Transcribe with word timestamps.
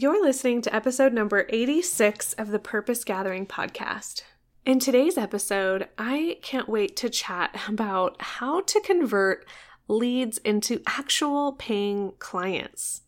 You're 0.00 0.22
listening 0.22 0.62
to 0.62 0.72
episode 0.72 1.12
number 1.12 1.44
86 1.48 2.32
of 2.34 2.52
the 2.52 2.60
Purpose 2.60 3.02
Gathering 3.02 3.46
podcast. 3.46 4.22
In 4.64 4.78
today's 4.78 5.18
episode, 5.18 5.88
I 5.98 6.38
can't 6.40 6.68
wait 6.68 6.94
to 6.98 7.10
chat 7.10 7.60
about 7.66 8.22
how 8.22 8.60
to 8.60 8.80
convert 8.82 9.44
leads 9.88 10.38
into 10.38 10.82
actual 10.86 11.54
paying 11.54 12.12
clients. 12.20 13.02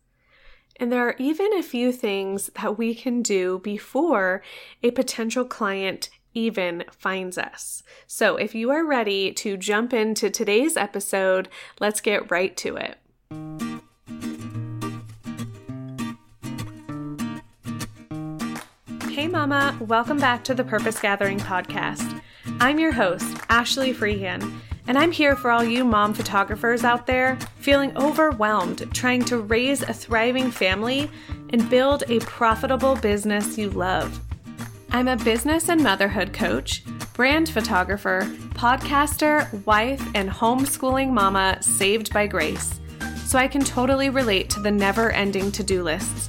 And 0.80 0.90
there 0.90 1.06
are 1.06 1.14
even 1.20 1.56
a 1.56 1.62
few 1.62 1.92
things 1.92 2.50
that 2.60 2.76
we 2.76 2.96
can 2.96 3.22
do 3.22 3.60
before 3.60 4.42
a 4.82 4.90
potential 4.90 5.44
client 5.44 6.10
even 6.34 6.82
finds 6.90 7.38
us. 7.38 7.84
So, 8.08 8.34
if 8.34 8.52
you 8.52 8.72
are 8.72 8.84
ready 8.84 9.30
to 9.34 9.56
jump 9.56 9.92
into 9.92 10.28
today's 10.28 10.76
episode, 10.76 11.50
let's 11.78 12.00
get 12.00 12.32
right 12.32 12.56
to 12.56 12.74
it. 12.74 13.69
Mama, 19.40 19.74
welcome 19.88 20.18
back 20.18 20.44
to 20.44 20.52
the 20.52 20.62
Purpose 20.62 21.00
Gathering 21.00 21.38
podcast. 21.38 22.20
I'm 22.60 22.78
your 22.78 22.92
host, 22.92 23.38
Ashley 23.48 23.94
Freehan, 23.94 24.60
and 24.86 24.98
I'm 24.98 25.10
here 25.10 25.34
for 25.34 25.50
all 25.50 25.64
you 25.64 25.82
mom 25.82 26.12
photographers 26.12 26.84
out 26.84 27.06
there 27.06 27.38
feeling 27.56 27.96
overwhelmed 27.96 28.92
trying 28.92 29.24
to 29.24 29.38
raise 29.38 29.80
a 29.80 29.94
thriving 29.94 30.50
family 30.50 31.10
and 31.54 31.70
build 31.70 32.04
a 32.08 32.20
profitable 32.20 32.96
business 32.96 33.56
you 33.56 33.70
love. 33.70 34.20
I'm 34.90 35.08
a 35.08 35.16
business 35.16 35.70
and 35.70 35.82
motherhood 35.82 36.34
coach, 36.34 36.84
brand 37.14 37.48
photographer, 37.48 38.30
podcaster, 38.50 39.64
wife, 39.64 40.06
and 40.14 40.28
homeschooling 40.28 41.12
mama 41.12 41.62
saved 41.62 42.12
by 42.12 42.26
grace. 42.26 42.78
So 43.24 43.38
I 43.38 43.48
can 43.48 43.64
totally 43.64 44.10
relate 44.10 44.50
to 44.50 44.60
the 44.60 44.70
never 44.70 45.10
ending 45.12 45.50
to 45.52 45.62
do 45.62 45.82
lists 45.82 46.28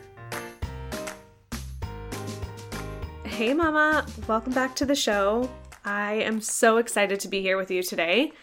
Hey, 3.31 3.55
Mama, 3.55 4.05
welcome 4.27 4.53
back 4.53 4.75
to 4.75 4.85
the 4.85 4.93
show. 4.93 5.49
I 5.85 6.15
am 6.15 6.41
so 6.41 6.77
excited 6.77 7.21
to 7.21 7.27
be 7.27 7.41
here 7.41 7.57
with 7.57 7.71
you 7.71 7.81
today. 7.81 8.33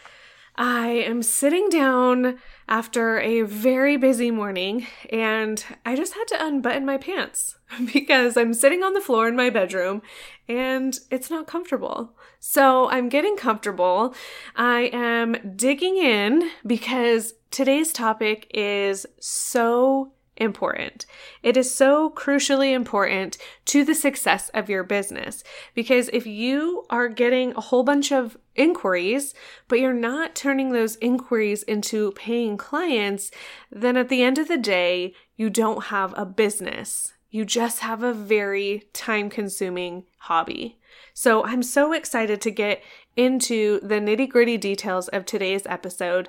I 0.56 0.88
am 0.88 1.22
sitting 1.22 1.68
down 1.68 2.38
after 2.68 3.20
a 3.20 3.42
very 3.42 3.96
busy 3.96 4.32
morning 4.32 4.86
and 5.10 5.62
I 5.84 5.94
just 5.94 6.14
had 6.14 6.26
to 6.28 6.44
unbutton 6.44 6.84
my 6.84 6.96
pants 6.96 7.58
because 7.92 8.36
I'm 8.36 8.54
sitting 8.54 8.82
on 8.82 8.94
the 8.94 9.00
floor 9.00 9.28
in 9.28 9.36
my 9.36 9.50
bedroom 9.50 10.02
and 10.48 10.98
it's 11.12 11.30
not 11.30 11.46
comfortable. 11.46 12.16
So 12.40 12.88
I'm 12.88 13.08
getting 13.10 13.36
comfortable. 13.36 14.14
I 14.56 14.90
am 14.92 15.54
digging 15.54 15.98
in 15.98 16.50
because 16.66 17.34
today's 17.50 17.92
topic 17.92 18.50
is 18.52 19.06
so 19.20 20.12
important. 20.38 21.04
It 21.42 21.56
is 21.56 21.74
so 21.74 22.10
crucially 22.10 22.72
important 22.72 23.36
to 23.66 23.84
the 23.84 23.94
success 23.94 24.48
of 24.54 24.70
your 24.70 24.84
business 24.84 25.44
because 25.74 26.08
if 26.12 26.26
you 26.26 26.84
are 26.88 27.08
getting 27.08 27.52
a 27.52 27.60
whole 27.60 27.82
bunch 27.82 28.10
of 28.10 28.36
inquiries, 28.54 29.34
but 29.68 29.80
you're 29.80 29.92
not 29.92 30.34
turning 30.34 30.72
those 30.72 30.96
inquiries 30.96 31.62
into 31.64 32.12
paying 32.12 32.56
clients, 32.56 33.30
then 33.70 33.96
at 33.96 34.08
the 34.08 34.22
end 34.22 34.38
of 34.38 34.48
the 34.48 34.58
day, 34.58 35.14
you 35.36 35.50
don't 35.50 35.84
have 35.84 36.14
a 36.16 36.24
business. 36.24 37.12
You 37.30 37.44
just 37.44 37.80
have 37.80 38.02
a 38.02 38.14
very 38.14 38.84
time 38.92 39.28
consuming 39.28 40.04
hobby. 40.18 40.78
So 41.12 41.44
I'm 41.44 41.62
so 41.62 41.92
excited 41.92 42.40
to 42.40 42.50
get 42.50 42.82
into 43.16 43.80
the 43.80 43.96
nitty 43.96 44.28
gritty 44.28 44.56
details 44.56 45.08
of 45.08 45.26
today's 45.26 45.66
episode 45.66 46.28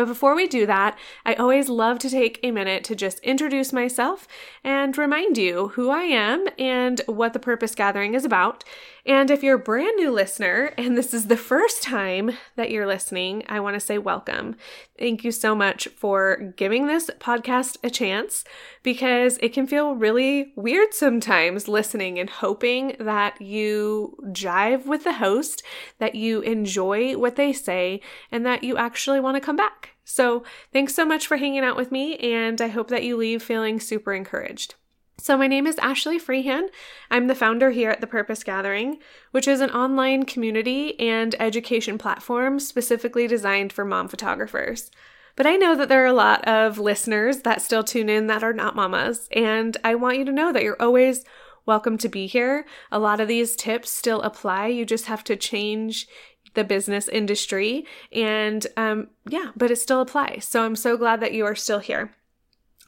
but 0.00 0.06
before 0.06 0.34
we 0.34 0.46
do 0.46 0.64
that, 0.64 0.98
I 1.26 1.34
always 1.34 1.68
love 1.68 1.98
to 1.98 2.08
take 2.08 2.40
a 2.42 2.52
minute 2.52 2.84
to 2.84 2.96
just 2.96 3.18
introduce 3.18 3.70
myself 3.70 4.26
and 4.64 4.96
remind 4.96 5.36
you 5.36 5.68
who 5.74 5.90
I 5.90 6.04
am 6.04 6.46
and 6.58 7.02
what 7.04 7.34
the 7.34 7.38
Purpose 7.38 7.74
Gathering 7.74 8.14
is 8.14 8.24
about. 8.24 8.64
And 9.06 9.30
if 9.30 9.42
you're 9.42 9.56
a 9.56 9.58
brand 9.58 9.96
new 9.96 10.10
listener 10.10 10.72
and 10.76 10.96
this 10.96 11.14
is 11.14 11.26
the 11.26 11.36
first 11.36 11.82
time 11.82 12.32
that 12.56 12.70
you're 12.70 12.86
listening, 12.86 13.44
I 13.48 13.60
want 13.60 13.74
to 13.74 13.80
say 13.80 13.98
welcome. 13.98 14.56
Thank 14.98 15.24
you 15.24 15.32
so 15.32 15.54
much 15.54 15.88
for 15.88 16.52
giving 16.56 16.86
this 16.86 17.10
podcast 17.18 17.78
a 17.82 17.90
chance 17.90 18.44
because 18.82 19.38
it 19.38 19.54
can 19.54 19.66
feel 19.66 19.94
really 19.94 20.52
weird 20.56 20.92
sometimes 20.92 21.68
listening 21.68 22.18
and 22.18 22.28
hoping 22.28 22.96
that 23.00 23.40
you 23.40 24.16
jive 24.26 24.84
with 24.84 25.04
the 25.04 25.14
host, 25.14 25.62
that 25.98 26.14
you 26.14 26.40
enjoy 26.42 27.16
what 27.16 27.36
they 27.36 27.52
say, 27.52 28.00
and 28.30 28.44
that 28.44 28.62
you 28.62 28.76
actually 28.76 29.20
want 29.20 29.36
to 29.36 29.40
come 29.40 29.56
back. 29.56 29.90
So, 30.04 30.42
thanks 30.72 30.94
so 30.94 31.04
much 31.04 31.26
for 31.26 31.36
hanging 31.36 31.64
out 31.64 31.76
with 31.76 31.92
me, 31.92 32.16
and 32.16 32.60
I 32.60 32.68
hope 32.68 32.88
that 32.88 33.04
you 33.04 33.16
leave 33.16 33.42
feeling 33.42 33.78
super 33.78 34.12
encouraged. 34.12 34.74
So, 35.20 35.36
my 35.36 35.48
name 35.48 35.66
is 35.66 35.76
Ashley 35.80 36.18
Freehan. 36.18 36.70
I'm 37.10 37.26
the 37.26 37.34
founder 37.34 37.72
here 37.72 37.90
at 37.90 38.00
The 38.00 38.06
Purpose 38.06 38.42
Gathering, 38.42 39.00
which 39.32 39.46
is 39.46 39.60
an 39.60 39.68
online 39.68 40.24
community 40.24 40.98
and 40.98 41.36
education 41.38 41.98
platform 41.98 42.58
specifically 42.58 43.26
designed 43.26 43.70
for 43.70 43.84
mom 43.84 44.08
photographers. 44.08 44.90
But 45.36 45.46
I 45.46 45.56
know 45.56 45.76
that 45.76 45.90
there 45.90 46.02
are 46.02 46.06
a 46.06 46.14
lot 46.14 46.42
of 46.48 46.78
listeners 46.78 47.40
that 47.40 47.60
still 47.60 47.84
tune 47.84 48.08
in 48.08 48.28
that 48.28 48.42
are 48.42 48.54
not 48.54 48.74
mamas, 48.74 49.28
and 49.36 49.76
I 49.84 49.94
want 49.94 50.16
you 50.16 50.24
to 50.24 50.32
know 50.32 50.54
that 50.54 50.62
you're 50.62 50.80
always 50.80 51.22
welcome 51.66 51.98
to 51.98 52.08
be 52.08 52.26
here. 52.26 52.64
A 52.90 52.98
lot 52.98 53.20
of 53.20 53.28
these 53.28 53.56
tips 53.56 53.90
still 53.90 54.22
apply. 54.22 54.68
You 54.68 54.86
just 54.86 55.04
have 55.04 55.22
to 55.24 55.36
change 55.36 56.08
the 56.54 56.64
business 56.64 57.08
industry, 57.08 57.84
and 58.10 58.66
um, 58.78 59.08
yeah, 59.28 59.50
but 59.54 59.70
it 59.70 59.76
still 59.76 60.00
applies. 60.00 60.46
So 60.48 60.64
I'm 60.64 60.76
so 60.76 60.96
glad 60.96 61.20
that 61.20 61.34
you 61.34 61.44
are 61.44 61.54
still 61.54 61.80
here. 61.80 62.14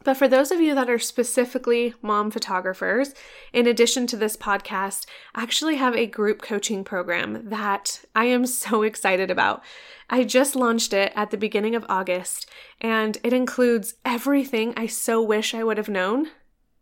But 0.05 0.17
for 0.17 0.27
those 0.27 0.51
of 0.51 0.61
you 0.61 0.75
that 0.75 0.91
are 0.91 0.99
specifically 0.99 1.95
mom 2.03 2.31
photographers, 2.31 3.15
in 3.53 3.67
addition 3.67 4.07
to 4.09 4.17
this 4.17 4.37
podcast, 4.37 5.07
I 5.35 5.43
actually 5.43 5.77
have 5.77 5.95
a 5.95 6.07
group 6.07 6.43
coaching 6.43 6.85
program 6.85 7.49
that 7.49 8.05
I 8.15 8.27
am 8.27 8.47
so 8.63 8.83
excited 8.83 9.31
about. 9.31 9.63
I 10.11 10.25
just 10.25 10.57
launched 10.57 10.93
it 10.93 11.13
at 11.15 11.31
the 11.31 11.37
beginning 11.37 11.75
of 11.75 11.87
August, 11.89 12.51
and 12.81 13.19
it 13.23 13.33
includes 13.33 13.95
everything 14.05 14.75
I 14.77 14.87
so 14.87 15.23
wish 15.23 15.55
I 15.55 15.65
would 15.65 15.79
have 15.79 15.89
known 15.89 16.29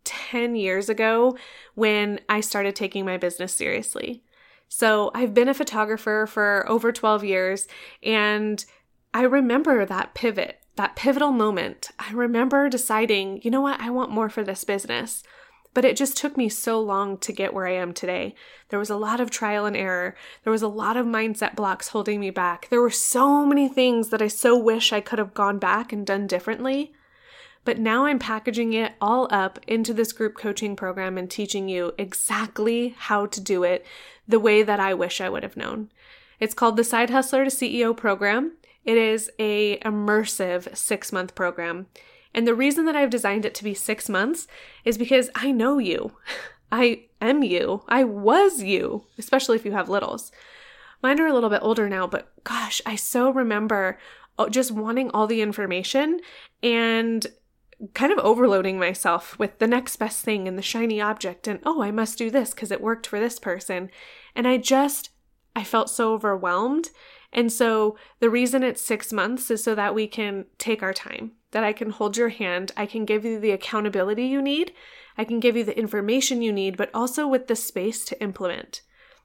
10 0.03 0.55
years 0.55 0.89
ago 0.89 1.37
when 1.75 2.19
I 2.27 2.41
started 2.41 2.75
taking 2.75 3.05
my 3.05 3.17
business 3.17 3.53
seriously. 3.53 4.23
So 4.67 5.11
I've 5.13 5.33
been 5.33 5.49
a 5.49 5.53
photographer 5.53 6.25
for 6.27 6.65
over 6.67 6.91
12 6.91 7.23
years, 7.23 7.67
and 8.01 8.63
I 9.13 9.23
remember 9.23 9.85
that 9.85 10.13
pivot 10.13 10.60
that 10.81 10.95
pivotal 10.95 11.31
moment, 11.31 11.91
I 11.99 12.11
remember 12.11 12.67
deciding, 12.67 13.39
you 13.43 13.51
know 13.51 13.61
what, 13.61 13.79
I 13.79 13.91
want 13.91 14.09
more 14.09 14.29
for 14.29 14.43
this 14.43 14.63
business. 14.63 15.21
But 15.75 15.85
it 15.85 15.95
just 15.95 16.17
took 16.17 16.35
me 16.35 16.49
so 16.49 16.81
long 16.81 17.19
to 17.19 17.31
get 17.31 17.53
where 17.53 17.67
I 17.67 17.75
am 17.75 17.93
today. 17.93 18.33
There 18.69 18.79
was 18.79 18.89
a 18.89 18.97
lot 18.97 19.19
of 19.19 19.29
trial 19.29 19.67
and 19.67 19.77
error. 19.77 20.15
There 20.43 20.51
was 20.51 20.63
a 20.63 20.67
lot 20.67 20.97
of 20.97 21.05
mindset 21.05 21.55
blocks 21.55 21.89
holding 21.89 22.19
me 22.19 22.31
back. 22.31 22.67
There 22.69 22.81
were 22.81 22.89
so 22.89 23.45
many 23.45 23.69
things 23.69 24.09
that 24.09 24.23
I 24.23 24.27
so 24.27 24.57
wish 24.57 24.91
I 24.91 25.01
could 25.01 25.19
have 25.19 25.35
gone 25.35 25.59
back 25.59 25.93
and 25.93 26.03
done 26.03 26.25
differently. 26.25 26.93
But 27.63 27.77
now 27.77 28.05
I'm 28.05 28.17
packaging 28.17 28.73
it 28.73 28.93
all 28.99 29.27
up 29.29 29.59
into 29.67 29.93
this 29.93 30.11
group 30.11 30.35
coaching 30.35 30.75
program 30.75 31.15
and 31.15 31.29
teaching 31.29 31.69
you 31.69 31.93
exactly 31.99 32.95
how 32.97 33.27
to 33.27 33.39
do 33.39 33.61
it 33.61 33.85
the 34.27 34.39
way 34.39 34.63
that 34.63 34.79
I 34.79 34.95
wish 34.95 35.21
I 35.21 35.29
would 35.29 35.43
have 35.43 35.55
known. 35.55 35.91
It's 36.39 36.55
called 36.55 36.75
the 36.75 36.83
Side 36.83 37.11
Hustler 37.11 37.45
to 37.45 37.51
CEO 37.51 37.95
program. 37.95 38.53
It 38.85 38.97
is 38.97 39.29
a 39.39 39.77
immersive 39.79 40.71
6-month 40.71 41.35
program. 41.35 41.87
And 42.33 42.47
the 42.47 42.55
reason 42.55 42.85
that 42.85 42.95
I've 42.95 43.09
designed 43.09 43.45
it 43.45 43.53
to 43.55 43.63
be 43.63 43.73
6 43.73 44.09
months 44.09 44.47
is 44.85 44.97
because 44.97 45.29
I 45.35 45.51
know 45.51 45.77
you. 45.77 46.13
I 46.71 47.05
am 47.19 47.43
you. 47.43 47.83
I 47.87 48.05
was 48.05 48.63
you, 48.63 49.05
especially 49.17 49.57
if 49.57 49.65
you 49.65 49.73
have 49.73 49.89
littles. 49.89 50.31
Mine 51.03 51.19
are 51.19 51.27
a 51.27 51.33
little 51.33 51.49
bit 51.49 51.61
older 51.61 51.89
now, 51.89 52.07
but 52.07 52.31
gosh, 52.43 52.81
I 52.85 52.95
so 52.95 53.31
remember 53.31 53.99
uh, 54.39 54.49
just 54.49 54.71
wanting 54.71 55.09
all 55.11 55.27
the 55.27 55.41
information 55.41 56.19
and 56.63 57.27
kind 57.93 58.11
of 58.11 58.19
overloading 58.19 58.77
myself 58.77 59.37
with 59.39 59.57
the 59.59 59.67
next 59.67 59.97
best 59.97 60.23
thing 60.23 60.47
and 60.47 60.57
the 60.57 60.61
shiny 60.61 61.01
object 61.01 61.47
and 61.47 61.59
oh, 61.65 61.81
I 61.81 61.91
must 61.91 62.17
do 62.17 62.29
this 62.29 62.51
because 62.51 62.71
it 62.71 62.81
worked 62.81 63.07
for 63.07 63.19
this 63.19 63.39
person. 63.39 63.89
And 64.35 64.47
I 64.47 64.57
just 64.57 65.09
I 65.55 65.63
felt 65.63 65.89
so 65.89 66.13
overwhelmed 66.13 66.89
and 67.33 67.51
so 67.51 67.97
the 68.19 68.29
reason 68.29 68.63
it's 68.63 68.81
six 68.81 69.13
months 69.13 69.49
is 69.49 69.63
so 69.63 69.73
that 69.75 69.95
we 69.95 70.07
can 70.07 70.45
take 70.57 70.83
our 70.83 70.93
time, 70.93 71.31
that 71.51 71.63
I 71.63 71.73
can 71.73 71.89
hold 71.89 72.17
your 72.17 72.29
hand, 72.29 72.71
I 72.75 72.85
can 72.85 73.05
give 73.05 73.23
you 73.25 73.39
the 73.39 73.51
accountability 73.51 74.25
you 74.25 74.41
need, 74.41 74.73
I 75.17 75.23
can 75.23 75.39
give 75.39 75.55
you 75.55 75.63
the 75.63 75.77
information 75.77 76.41
you 76.41 76.51
need, 76.51 76.77
but 76.77 76.89
also 76.93 77.27
with 77.27 77.47
the 77.47 77.55
space 77.55 78.03
to 78.05 78.21
implement. 78.21 78.81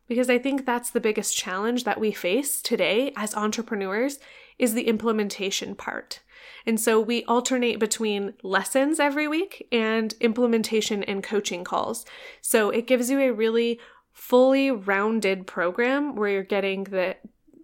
because 0.09 0.31
I 0.31 0.39
think 0.39 0.65
that's 0.65 0.91
the 0.91 1.01
biggest 1.01 1.37
challenge 1.37 1.85
that 1.85 2.01
we 2.01 2.13
face 2.13 2.63
today 2.63 3.13
as 3.17 3.35
entrepreneurs 3.35 4.19
is 4.59 4.75
the 4.75 4.89
implementation 4.89 5.75
part. 5.75 6.21
And 6.65 6.81
so 6.81 7.01
we 7.01 7.25
alternate 7.25 7.79
between 7.79 8.35
lessons 8.43 9.01
every 9.01 9.29
week 9.29 9.67
and 9.73 10.15
implementation 10.21 11.03
and 11.05 11.23
coaching 11.23 11.65
calls. 11.65 12.05
So 12.41 12.71
it 12.71 12.87
gives 12.87 13.11
you 13.11 13.21
a 13.21 13.33
really 13.33 13.81
fully 14.13 14.71
rounded 14.71 15.47
program 15.47 16.17
where 16.17 16.31
you're 16.31 16.43
getting 16.43 16.85
the 16.85 17.17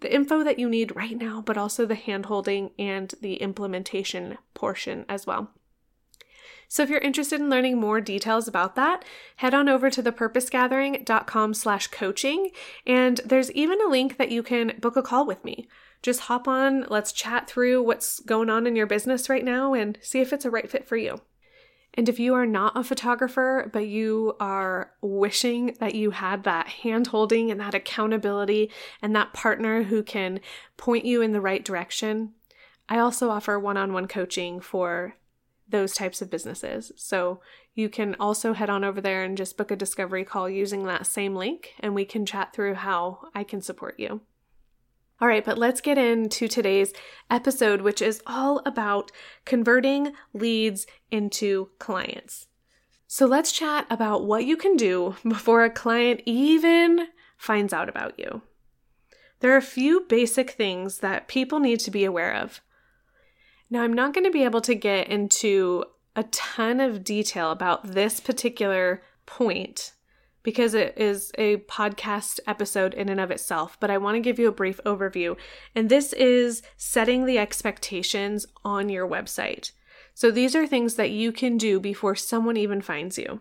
the 0.03 0.15
info 0.15 0.45
that 0.45 0.59
you 0.59 0.69
need 0.69 0.95
right 0.95 1.17
now, 1.17 1.41
but 1.41 1.57
also 1.57 1.87
the 1.87 1.97
handholding 1.97 2.73
and 2.79 3.15
the 3.21 3.37
implementation 3.37 4.39
portion 4.55 5.05
as 5.09 5.27
well. 5.27 5.51
So 6.69 6.83
if 6.83 6.89
you're 6.89 7.01
interested 7.01 7.39
in 7.39 7.51
learning 7.51 7.79
more 7.79 8.01
details 8.01 8.49
about 8.49 8.77
that, 8.77 9.05
head 9.37 9.53
on 9.53 9.69
over 9.69 9.91
to 9.91 10.03
thepurposegathering.com 10.03 11.53
slash 11.53 11.89
coaching. 11.89 12.51
And 12.87 13.21
there's 13.27 13.53
even 13.53 13.79
a 13.83 13.91
link 13.91 14.17
that 14.17 14.31
you 14.31 14.43
can 14.43 14.79
book 14.81 14.97
a 14.97 15.03
call 15.03 15.27
with 15.27 15.45
me. 15.45 15.69
Just 16.03 16.21
hop 16.21 16.49
on, 16.49 16.87
let's 16.89 17.13
chat 17.13 17.47
through 17.47 17.83
what's 17.83 18.21
going 18.21 18.49
on 18.49 18.67
in 18.67 18.75
your 18.75 18.87
business 18.87 19.29
right 19.29 19.45
now 19.45 19.75
and 19.75 19.99
see 20.01 20.21
if 20.21 20.33
it's 20.33 20.47
a 20.47 20.51
right 20.51 20.71
fit 20.71 20.89
for 20.89 20.97
you. 20.97 21.21
And 21.95 22.09
if 22.09 22.19
you 22.19 22.35
are 22.35 22.47
not 22.47 22.77
a 22.77 22.83
photographer, 22.83 23.69
but 23.73 23.87
you 23.87 24.35
are 24.41 24.93
wishing 25.03 25.77
that 25.79 25.95
you 25.95 26.13
had 26.13 26.45
that 26.45 26.69
hand 26.69 27.09
holding 27.09 27.51
and 27.51 27.61
that 27.61 27.75
accountability 27.75 28.71
and 29.03 29.15
that 29.15 29.35
partner 29.35 29.83
who 29.83 30.03
can 30.03 30.41
point 30.77 31.05
you 31.05 31.21
in 31.21 31.33
the 31.33 31.41
right 31.41 31.65
direction, 31.65 32.33
I 32.89 32.99
also 32.99 33.31
offer 33.31 33.59
one 33.59 33.77
on 33.77 33.93
one 33.93 34.09
coaching 34.09 34.61
for 34.61 35.17
those 35.69 35.95
types 35.95 36.23
of 36.23 36.31
businesses. 36.31 36.93
So 36.97 37.41
you 37.75 37.89
can 37.89 38.17
also 38.19 38.53
head 38.53 38.71
on 38.71 38.85
over 38.85 39.01
there 39.01 39.23
and 39.23 39.37
just 39.37 39.57
book 39.57 39.71
a 39.71 39.77
discovery 39.77 40.25
call 40.25 40.49
using 40.49 40.85
that 40.85 41.07
same 41.07 41.35
link, 41.35 41.75
and 41.81 41.95
we 41.95 42.05
can 42.05 42.27
chat 42.27 42.53
through 42.53 42.75
how 42.75 43.29
I 43.35 43.45
can 43.45 43.63
support 43.63 43.99
you. 43.99 44.23
All 45.23 45.29
right, 45.29 45.45
but 45.45 45.57
let's 45.57 45.81
get 45.81 45.99
into 45.99 46.49
today's 46.49 46.93
episode, 47.31 47.83
which 47.83 48.03
is 48.03 48.21
all 48.27 48.61
about 48.67 49.13
converting 49.45 50.15
leads 50.35 50.85
into 51.13 51.69
clients. 51.79 52.49
So 53.07 53.27
let's 53.27 53.53
chat 53.53 53.87
about 53.89 54.25
what 54.25 54.45
you 54.45 54.57
can 54.57 54.75
do 54.77 55.15
before 55.23 55.63
a 55.63 55.71
client 55.71 56.23
even 56.27 57.07
finds 57.37 57.73
out 57.73 57.89
about 57.89 58.19
you. 58.19 58.43
There 59.39 59.55
are 59.55 59.59
a 59.59 59.63
few 59.63 60.07
basic 60.09 60.51
things 60.51 60.99
that 60.99 61.29
people 61.29 61.61
need 61.61 61.79
to 61.81 61.93
be 61.93 62.05
aware 62.05 62.35
of. 62.35 62.61
Now, 63.71 63.85
I'm 63.85 63.93
not 63.93 64.15
going 64.15 64.25
to 64.25 64.31
be 64.33 64.43
able 64.43 64.63
to 64.63 64.75
get 64.75 65.07
into 65.07 65.85
a 66.17 66.25
ton 66.25 66.81
of 66.81 67.05
detail 67.05 67.53
about 67.53 67.93
this 67.93 68.19
particular 68.19 69.05
point 69.25 69.93
because 70.43 70.75
it 70.75 70.97
is 70.97 71.31
a 71.39 71.59
podcast 71.59 72.41
episode 72.47 72.95
in 72.95 73.09
and 73.09 73.21
of 73.21 73.31
itself, 73.31 73.77
but 73.79 73.91
I 73.91 73.99
want 73.99 74.17
to 74.17 74.21
give 74.21 74.39
you 74.39 74.49
a 74.49 74.53
brief 74.53 74.81
overview. 74.85 75.37
And 75.75 75.89
this 75.89 76.13
is 76.13 76.63
setting 76.77 77.27
the 77.27 77.39
expectations 77.39 78.47
on 78.65 78.89
your 78.89 79.07
website. 79.07 79.73
So 80.15 80.31
these 80.31 80.55
are 80.55 80.67
things 80.67 80.97
that 80.97 81.11
you 81.11 81.33
can 81.33 81.57
do 81.57 81.81
before 81.81 82.17
someone 82.17 82.57
even 82.57 82.81
finds 82.81 83.19
you. 83.19 83.41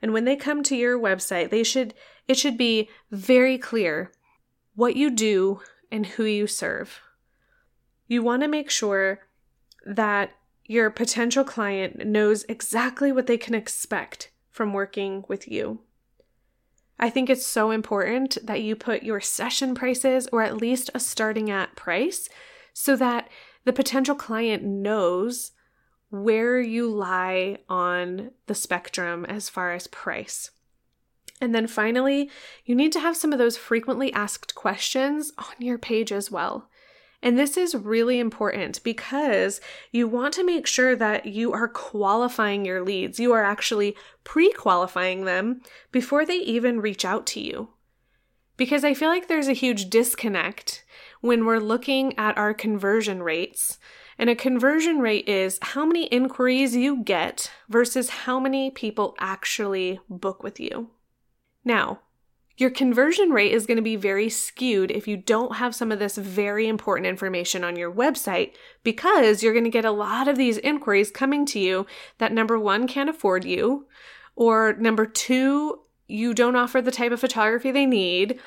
And 0.00 0.12
when 0.12 0.24
they 0.24 0.36
come 0.36 0.62
to 0.64 0.76
your 0.76 0.98
website, 0.98 1.50
they 1.50 1.64
should 1.64 1.94
it 2.26 2.36
should 2.36 2.58
be 2.58 2.90
very 3.10 3.56
clear 3.56 4.12
what 4.74 4.96
you 4.96 5.10
do 5.10 5.60
and 5.90 6.04
who 6.06 6.24
you 6.24 6.46
serve. 6.46 7.00
You 8.06 8.22
want 8.22 8.42
to 8.42 8.48
make 8.48 8.70
sure 8.70 9.20
that 9.86 10.32
your 10.66 10.90
potential 10.90 11.44
client 11.44 12.06
knows 12.06 12.44
exactly 12.44 13.10
what 13.10 13.26
they 13.26 13.38
can 13.38 13.54
expect 13.54 14.30
from 14.50 14.74
working 14.74 15.24
with 15.26 15.48
you. 15.48 15.80
I 16.98 17.10
think 17.10 17.30
it's 17.30 17.46
so 17.46 17.70
important 17.70 18.38
that 18.42 18.62
you 18.62 18.74
put 18.74 19.02
your 19.02 19.20
session 19.20 19.74
prices 19.74 20.28
or 20.32 20.42
at 20.42 20.56
least 20.56 20.90
a 20.94 21.00
starting 21.00 21.50
at 21.50 21.76
price 21.76 22.28
so 22.72 22.96
that 22.96 23.28
the 23.64 23.72
potential 23.72 24.14
client 24.14 24.64
knows 24.64 25.52
where 26.10 26.60
you 26.60 26.90
lie 26.90 27.58
on 27.68 28.30
the 28.46 28.54
spectrum 28.54 29.24
as 29.26 29.48
far 29.48 29.72
as 29.72 29.86
price. 29.86 30.50
And 31.40 31.54
then 31.54 31.66
finally, 31.66 32.30
you 32.64 32.74
need 32.74 32.92
to 32.92 33.00
have 33.00 33.16
some 33.16 33.32
of 33.32 33.38
those 33.38 33.56
frequently 33.56 34.12
asked 34.12 34.54
questions 34.54 35.32
on 35.38 35.54
your 35.60 35.78
page 35.78 36.10
as 36.10 36.30
well. 36.30 36.68
And 37.22 37.36
this 37.36 37.56
is 37.56 37.74
really 37.74 38.20
important 38.20 38.82
because 38.84 39.60
you 39.90 40.06
want 40.06 40.34
to 40.34 40.44
make 40.44 40.66
sure 40.66 40.94
that 40.94 41.26
you 41.26 41.52
are 41.52 41.66
qualifying 41.66 42.64
your 42.64 42.84
leads. 42.84 43.18
You 43.18 43.32
are 43.32 43.42
actually 43.42 43.96
pre 44.22 44.52
qualifying 44.52 45.24
them 45.24 45.60
before 45.90 46.24
they 46.24 46.36
even 46.36 46.80
reach 46.80 47.04
out 47.04 47.26
to 47.28 47.40
you. 47.40 47.70
Because 48.56 48.84
I 48.84 48.94
feel 48.94 49.08
like 49.08 49.28
there's 49.28 49.48
a 49.48 49.52
huge 49.52 49.90
disconnect 49.90 50.84
when 51.20 51.44
we're 51.44 51.58
looking 51.58 52.16
at 52.18 52.38
our 52.38 52.54
conversion 52.54 53.22
rates. 53.22 53.78
And 54.16 54.30
a 54.30 54.36
conversion 54.36 54.98
rate 54.98 55.28
is 55.28 55.58
how 55.62 55.86
many 55.86 56.06
inquiries 56.06 56.74
you 56.74 57.02
get 57.02 57.50
versus 57.68 58.10
how 58.10 58.40
many 58.40 58.70
people 58.70 59.14
actually 59.18 60.00
book 60.08 60.42
with 60.42 60.58
you. 60.58 60.90
Now, 61.64 62.00
your 62.58 62.70
conversion 62.70 63.30
rate 63.30 63.52
is 63.52 63.66
going 63.66 63.76
to 63.76 63.82
be 63.82 63.94
very 63.94 64.28
skewed 64.28 64.90
if 64.90 65.06
you 65.06 65.16
don't 65.16 65.56
have 65.56 65.76
some 65.76 65.92
of 65.92 66.00
this 66.00 66.16
very 66.16 66.66
important 66.66 67.06
information 67.06 67.62
on 67.62 67.76
your 67.76 67.90
website 67.90 68.52
because 68.82 69.42
you're 69.42 69.52
going 69.52 69.64
to 69.64 69.70
get 69.70 69.84
a 69.84 69.92
lot 69.92 70.26
of 70.26 70.36
these 70.36 70.58
inquiries 70.58 71.12
coming 71.12 71.46
to 71.46 71.60
you 71.60 71.86
that 72.18 72.32
number 72.32 72.58
one 72.58 72.88
can't 72.88 73.08
afford 73.08 73.44
you, 73.44 73.86
or 74.34 74.74
number 74.74 75.06
two, 75.06 75.78
you 76.08 76.34
don't 76.34 76.56
offer 76.56 76.82
the 76.82 76.90
type 76.90 77.12
of 77.12 77.20
photography 77.20 77.70
they 77.70 77.86
need. 77.86 78.40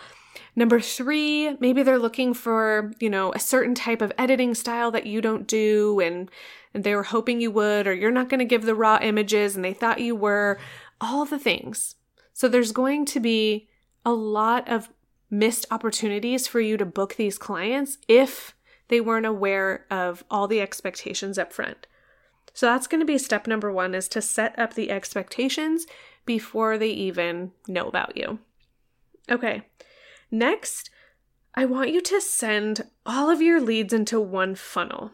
Number 0.58 0.82
three, 0.82 1.56
maybe 1.62 1.82
they're 1.82 1.98
looking 1.98 2.34
for, 2.34 2.92
you 3.00 3.10
know, 3.10 3.32
a 3.32 3.40
certain 3.40 3.76
type 3.76 4.02
of 4.02 4.12
editing 4.18 4.54
style 4.56 4.92
that 4.92 5.06
you 5.06 5.22
don't 5.22 5.48
do 5.48 6.02
and, 6.02 6.30
and 6.74 6.84
they 6.84 6.96
were 6.96 7.04
hoping 7.04 7.40
you 7.40 7.52
would, 7.52 7.88
or 7.88 7.94
you're 7.94 8.12
not 8.12 8.28
going 8.28 8.40
to 8.40 8.46
give 8.46 8.64
the 8.64 8.76
raw 8.76 9.00
images 9.02 9.56
and 9.56 9.64
they 9.64 9.74
thought 9.74 10.02
you 10.02 10.16
were, 10.16 10.60
all 11.00 11.24
the 11.24 11.40
things. 11.40 11.96
So 12.34 12.50
there's 12.50 12.74
going 12.74 13.06
to 13.06 13.20
be 13.22 13.70
a 14.06 14.12
lot 14.12 14.68
of 14.68 14.90
missed 15.30 15.66
opportunities 15.72 16.48
for 16.48 16.60
you 16.60 16.78
to 16.78 16.86
book 16.86 17.16
these 17.16 17.38
clients 17.38 17.98
if 18.08 18.56
they 18.90 19.00
weren't 19.00 19.26
aware 19.26 19.86
of 19.90 20.24
all 20.30 20.48
the 20.48 20.62
expectations 20.62 21.38
up 21.38 21.54
front. 21.54 21.88
So 22.54 22.66
that's 22.66 22.88
going 22.88 23.00
to 23.00 23.06
be 23.06 23.18
step 23.18 23.48
number 23.48 23.72
1 23.72 23.96
is 23.96 24.10
to 24.10 24.22
set 24.22 24.58
up 24.60 24.74
the 24.74 24.92
expectations 24.92 25.86
before 26.26 26.78
they 26.78 26.90
even 26.90 27.52
know 27.68 27.88
about 27.88 28.18
you. 28.18 28.40
Okay. 29.30 29.64
Next, 30.30 30.90
I 31.56 31.66
want 31.66 31.92
you 31.92 32.02
to 32.02 32.22
send 32.22 32.86
all 33.06 33.30
of 33.30 33.42
your 33.42 33.62
leads 33.62 33.94
into 33.94 34.20
one 34.20 34.56
funnel. 34.56 35.12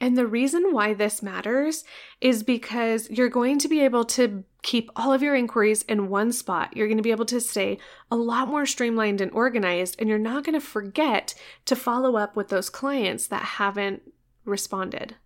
And 0.00 0.16
the 0.16 0.26
reason 0.26 0.72
why 0.72 0.94
this 0.94 1.22
matters 1.22 1.84
is 2.20 2.44
because 2.44 3.10
you're 3.10 3.28
going 3.28 3.58
to 3.58 3.68
be 3.68 3.80
able 3.80 4.04
to 4.04 4.44
keep 4.62 4.90
all 4.94 5.12
of 5.12 5.22
your 5.22 5.34
inquiries 5.34 5.82
in 5.82 6.08
one 6.08 6.30
spot. 6.30 6.76
You're 6.76 6.86
going 6.86 6.98
to 6.98 7.02
be 7.02 7.10
able 7.10 7.24
to 7.26 7.40
stay 7.40 7.78
a 8.10 8.16
lot 8.16 8.48
more 8.48 8.64
streamlined 8.64 9.20
and 9.20 9.32
organized, 9.32 9.96
and 9.98 10.08
you're 10.08 10.18
not 10.18 10.44
going 10.44 10.58
to 10.58 10.64
forget 10.64 11.34
to 11.64 11.74
follow 11.74 12.16
up 12.16 12.36
with 12.36 12.48
those 12.48 12.70
clients 12.70 13.26
that 13.26 13.42
haven't 13.42 14.02
responded. 14.44 15.16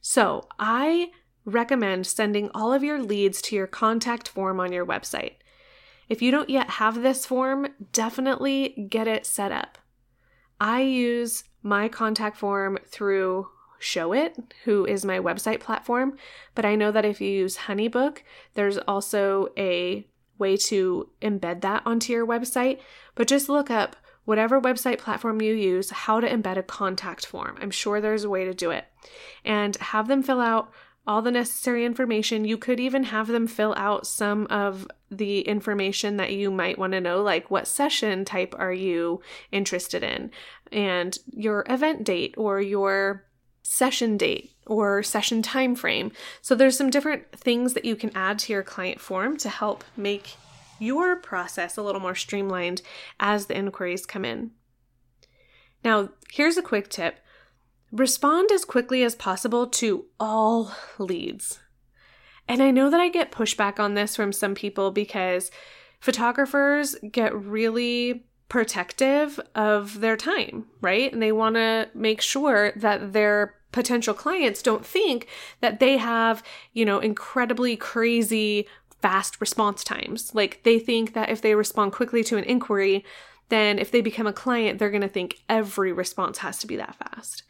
So, 0.00 0.48
I 0.58 1.10
recommend 1.44 2.06
sending 2.06 2.50
all 2.54 2.72
of 2.72 2.82
your 2.82 3.00
leads 3.00 3.40
to 3.42 3.56
your 3.56 3.66
contact 3.66 4.28
form 4.28 4.60
on 4.60 4.72
your 4.72 4.86
website. 4.86 5.34
If 6.08 6.20
you 6.22 6.30
don't 6.30 6.50
yet 6.50 6.70
have 6.70 7.02
this 7.02 7.26
form, 7.26 7.68
definitely 7.92 8.88
get 8.90 9.06
it 9.06 9.24
set 9.26 9.52
up. 9.52 9.78
I 10.60 10.80
use 10.80 11.44
my 11.62 11.88
contact 11.88 12.36
form 12.36 12.78
through 12.86 13.48
Showit, 13.80 14.52
who 14.64 14.84
is 14.84 15.04
my 15.04 15.18
website 15.18 15.60
platform. 15.60 16.16
But 16.54 16.64
I 16.64 16.74
know 16.74 16.90
that 16.92 17.04
if 17.04 17.20
you 17.20 17.30
use 17.30 17.56
Honeybook, 17.56 18.18
there's 18.54 18.78
also 18.78 19.48
a 19.56 20.06
way 20.38 20.56
to 20.56 21.08
embed 21.20 21.60
that 21.62 21.82
onto 21.84 22.12
your 22.12 22.26
website. 22.26 22.80
But 23.14 23.28
just 23.28 23.48
look 23.48 23.70
up 23.70 23.96
whatever 24.24 24.60
website 24.60 24.98
platform 24.98 25.40
you 25.40 25.54
use, 25.54 25.90
how 25.90 26.20
to 26.20 26.28
embed 26.28 26.58
a 26.58 26.62
contact 26.62 27.24
form. 27.24 27.56
I'm 27.60 27.70
sure 27.70 28.00
there's 28.00 28.24
a 28.24 28.30
way 28.30 28.44
to 28.44 28.54
do 28.54 28.70
it. 28.70 28.84
And 29.44 29.74
have 29.76 30.06
them 30.06 30.22
fill 30.22 30.40
out 30.40 30.70
all 31.06 31.22
the 31.22 31.30
necessary 31.30 31.86
information. 31.86 32.44
You 32.44 32.58
could 32.58 32.78
even 32.78 33.04
have 33.04 33.28
them 33.28 33.46
fill 33.46 33.72
out 33.78 34.06
some 34.06 34.46
of 34.48 34.86
the 35.10 35.40
information 35.40 36.18
that 36.18 36.34
you 36.34 36.50
might 36.50 36.78
want 36.78 36.92
to 36.92 37.00
know, 37.00 37.22
like 37.22 37.50
what 37.50 37.66
session 37.66 38.26
type 38.26 38.54
are 38.58 38.74
you 38.74 39.22
interested 39.50 40.02
in, 40.02 40.30
and 40.70 41.18
your 41.32 41.64
event 41.66 42.04
date 42.04 42.34
or 42.36 42.60
your 42.60 43.24
session 43.70 44.16
date 44.16 44.50
or 44.66 45.02
session 45.02 45.42
time 45.42 45.74
frame. 45.74 46.10
So 46.40 46.54
there's 46.54 46.76
some 46.76 46.88
different 46.88 47.30
things 47.32 47.74
that 47.74 47.84
you 47.84 47.96
can 47.96 48.10
add 48.14 48.38
to 48.40 48.52
your 48.52 48.62
client 48.62 48.98
form 48.98 49.36
to 49.36 49.50
help 49.50 49.84
make 49.94 50.36
your 50.78 51.16
process 51.16 51.76
a 51.76 51.82
little 51.82 52.00
more 52.00 52.14
streamlined 52.14 52.80
as 53.20 53.44
the 53.46 53.56
inquiries 53.56 54.06
come 54.06 54.24
in. 54.24 54.52
Now, 55.84 56.08
here's 56.32 56.56
a 56.56 56.62
quick 56.62 56.88
tip. 56.88 57.20
Respond 57.92 58.50
as 58.52 58.64
quickly 58.64 59.02
as 59.02 59.14
possible 59.14 59.66
to 59.66 60.06
all 60.18 60.72
leads. 60.98 61.60
And 62.48 62.62
I 62.62 62.70
know 62.70 62.88
that 62.88 63.00
I 63.00 63.10
get 63.10 63.30
pushback 63.30 63.78
on 63.78 63.92
this 63.92 64.16
from 64.16 64.32
some 64.32 64.54
people 64.54 64.90
because 64.90 65.50
photographers 66.00 66.96
get 67.12 67.38
really 67.38 68.24
protective 68.48 69.38
of 69.54 70.00
their 70.00 70.16
time, 70.16 70.64
right? 70.80 71.12
And 71.12 71.20
they 71.20 71.32
want 71.32 71.56
to 71.56 71.90
make 71.94 72.22
sure 72.22 72.72
that 72.76 73.12
their 73.12 73.57
potential 73.72 74.14
clients 74.14 74.62
don't 74.62 74.84
think 74.84 75.26
that 75.60 75.80
they 75.80 75.96
have, 75.96 76.42
you 76.72 76.84
know, 76.84 76.98
incredibly 76.98 77.76
crazy 77.76 78.66
fast 79.00 79.40
response 79.40 79.84
times. 79.84 80.34
Like 80.34 80.62
they 80.64 80.78
think 80.78 81.14
that 81.14 81.30
if 81.30 81.40
they 81.40 81.54
respond 81.54 81.92
quickly 81.92 82.24
to 82.24 82.36
an 82.36 82.44
inquiry, 82.44 83.04
then 83.48 83.78
if 83.78 83.90
they 83.90 84.00
become 84.00 84.26
a 84.26 84.32
client, 84.32 84.78
they're 84.78 84.90
going 84.90 85.02
to 85.02 85.08
think 85.08 85.38
every 85.48 85.92
response 85.92 86.38
has 86.38 86.58
to 86.58 86.66
be 86.66 86.76
that 86.76 86.96
fast. 86.96 87.44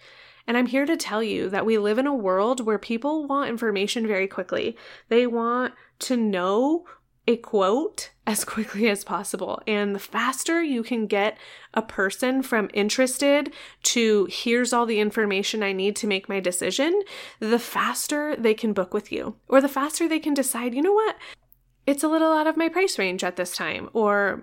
And 0.47 0.57
I'm 0.57 0.67
here 0.67 0.87
to 0.87 0.97
tell 0.97 1.23
you 1.23 1.51
that 1.51 1.67
we 1.67 1.77
live 1.77 1.99
in 1.99 2.07
a 2.07 2.15
world 2.15 2.65
where 2.65 2.79
people 2.79 3.27
want 3.27 3.51
information 3.51 4.07
very 4.07 4.27
quickly. 4.27 4.77
They 5.09 5.27
want 5.27 5.75
to 6.01 6.17
know 6.17 6.87
a 7.28 7.37
quote 7.37 8.11
as 8.26 8.44
quickly 8.56 8.88
as 8.88 9.04
possible. 9.04 9.62
And 9.68 9.94
the 9.94 10.00
faster 10.00 10.61
you 10.61 10.82
can 10.82 11.06
get 11.06 11.38
a 11.75 11.82
person 11.82 12.42
from 12.42 12.70
interested 12.75 13.52
to 13.85 14.26
here's 14.30 14.73
all 14.73 14.87
the 14.87 14.99
information 14.99 15.62
I 15.62 15.73
need 15.73 15.94
to 15.97 16.08
make 16.08 16.28
my 16.28 16.40
decision, 16.40 17.02
the 17.38 17.61
faster 17.61 18.35
they 18.35 18.54
can 18.54 18.73
book 18.73 18.92
with 18.92 19.12
you, 19.12 19.37
or 19.47 19.61
the 19.61 19.68
faster 19.68 20.08
they 20.08 20.18
can 20.18 20.35
decide, 20.35 20.75
you 20.75 20.82
know 20.82 20.92
what, 20.92 21.16
it's 21.87 22.02
a 22.02 22.08
little 22.08 22.32
out 22.32 22.47
of 22.47 22.56
my 22.56 22.68
price 22.68 22.99
range 22.99 23.23
at 23.23 23.37
this 23.37 23.54
time, 23.54 23.88
or 23.92 24.42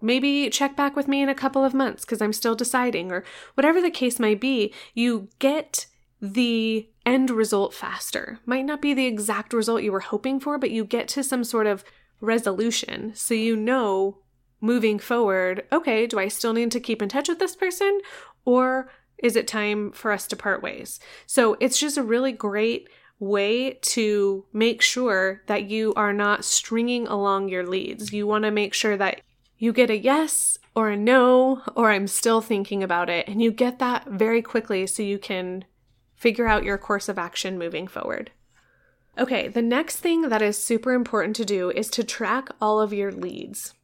maybe 0.00 0.48
check 0.50 0.76
back 0.76 0.96
with 0.96 1.08
me 1.08 1.22
in 1.22 1.28
a 1.28 1.34
couple 1.34 1.64
of 1.64 1.74
months 1.74 2.04
because 2.04 2.22
I'm 2.22 2.32
still 2.32 2.54
deciding, 2.54 3.10
or 3.10 3.24
whatever 3.54 3.82
the 3.82 3.90
case 3.90 4.18
might 4.18 4.40
be, 4.40 4.72
you 4.94 5.28
get 5.38 5.86
the 6.20 6.88
end 7.04 7.30
result 7.30 7.74
faster. 7.74 8.38
Might 8.46 8.64
not 8.64 8.80
be 8.80 8.94
the 8.94 9.06
exact 9.06 9.52
result 9.52 9.82
you 9.82 9.92
were 9.92 10.00
hoping 10.00 10.40
for, 10.40 10.58
but 10.58 10.70
you 10.70 10.84
get 10.84 11.06
to 11.08 11.22
some 11.22 11.44
sort 11.44 11.66
of 11.66 11.84
resolution. 12.20 13.12
So 13.14 13.34
you 13.34 13.56
know 13.56 14.18
moving 14.60 14.98
forward, 14.98 15.64
okay, 15.70 16.06
do 16.06 16.18
I 16.18 16.28
still 16.28 16.52
need 16.52 16.70
to 16.72 16.80
keep 16.80 17.02
in 17.02 17.08
touch 17.08 17.28
with 17.28 17.38
this 17.38 17.54
person 17.56 18.00
or 18.44 18.90
is 19.18 19.36
it 19.36 19.46
time 19.46 19.92
for 19.92 20.10
us 20.10 20.26
to 20.28 20.36
part 20.36 20.62
ways? 20.62 21.00
So 21.26 21.56
it's 21.60 21.78
just 21.78 21.96
a 21.96 22.02
really 22.02 22.32
great 22.32 22.88
way 23.18 23.74
to 23.80 24.44
make 24.52 24.82
sure 24.82 25.42
that 25.46 25.64
you 25.64 25.94
are 25.94 26.12
not 26.12 26.44
stringing 26.44 27.06
along 27.06 27.48
your 27.48 27.66
leads. 27.66 28.12
You 28.12 28.26
want 28.26 28.44
to 28.44 28.50
make 28.50 28.74
sure 28.74 28.96
that 28.96 29.20
you 29.58 29.72
get 29.72 29.90
a 29.90 29.98
yes 29.98 30.58
or 30.74 30.90
a 30.90 30.96
no, 30.96 31.62
or 31.76 31.90
I'm 31.90 32.06
still 32.06 32.40
thinking 32.40 32.82
about 32.82 33.08
it. 33.08 33.28
And 33.28 33.40
you 33.40 33.52
get 33.52 33.78
that 33.78 34.06
very 34.06 34.42
quickly 34.42 34.86
so 34.86 35.02
you 35.02 35.18
can 35.18 35.64
figure 36.16 36.46
out 36.46 36.64
your 36.64 36.78
course 36.78 37.08
of 37.08 37.18
action 37.18 37.58
moving 37.58 37.86
forward. 37.86 38.30
Okay, 39.16 39.46
the 39.46 39.62
next 39.62 39.98
thing 39.98 40.22
that 40.22 40.42
is 40.42 40.62
super 40.62 40.92
important 40.92 41.36
to 41.36 41.44
do 41.44 41.70
is 41.70 41.88
to 41.90 42.02
track 42.02 42.48
all 42.60 42.80
of 42.80 42.92
your 42.92 43.12
leads. 43.12 43.74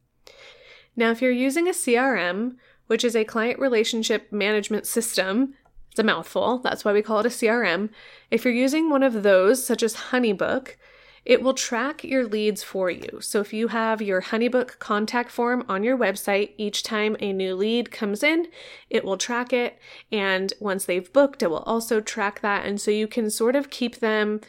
Now, 0.95 1.11
if 1.11 1.21
you're 1.21 1.31
using 1.31 1.67
a 1.67 1.71
CRM, 1.71 2.57
which 2.87 3.05
is 3.05 3.15
a 3.15 3.23
client 3.23 3.57
relationship 3.57 4.31
management 4.31 4.85
system, 4.85 5.53
it's 5.89 5.99
a 5.99 6.03
mouthful, 6.03 6.59
that's 6.59 6.83
why 6.83 6.91
we 6.91 7.01
call 7.01 7.19
it 7.19 7.25
a 7.25 7.29
CRM. 7.29 7.89
If 8.29 8.43
you're 8.43 8.53
using 8.53 8.89
one 8.89 9.03
of 9.03 9.23
those, 9.23 9.65
such 9.65 9.83
as 9.83 9.95
Honeybook, 9.95 10.75
it 11.23 11.41
will 11.41 11.53
track 11.53 12.03
your 12.03 12.25
leads 12.25 12.63
for 12.63 12.89
you. 12.89 13.19
So 13.21 13.39
if 13.39 13.53
you 13.53 13.69
have 13.69 14.01
your 14.01 14.21
Honeybook 14.21 14.79
contact 14.79 15.29
form 15.29 15.63
on 15.69 15.83
your 15.83 15.97
website, 15.97 16.51
each 16.57 16.83
time 16.83 17.15
a 17.19 17.31
new 17.31 17.55
lead 17.55 17.91
comes 17.91 18.23
in, 18.23 18.47
it 18.89 19.05
will 19.05 19.17
track 19.17 19.53
it. 19.53 19.77
And 20.11 20.51
once 20.59 20.85
they've 20.85 21.13
booked, 21.13 21.43
it 21.43 21.49
will 21.49 21.59
also 21.59 22.01
track 22.01 22.41
that. 22.41 22.65
And 22.65 22.81
so 22.81 22.89
you 22.89 23.07
can 23.07 23.29
sort 23.29 23.55
of 23.55 23.69
keep 23.69 23.99
them 23.99 24.41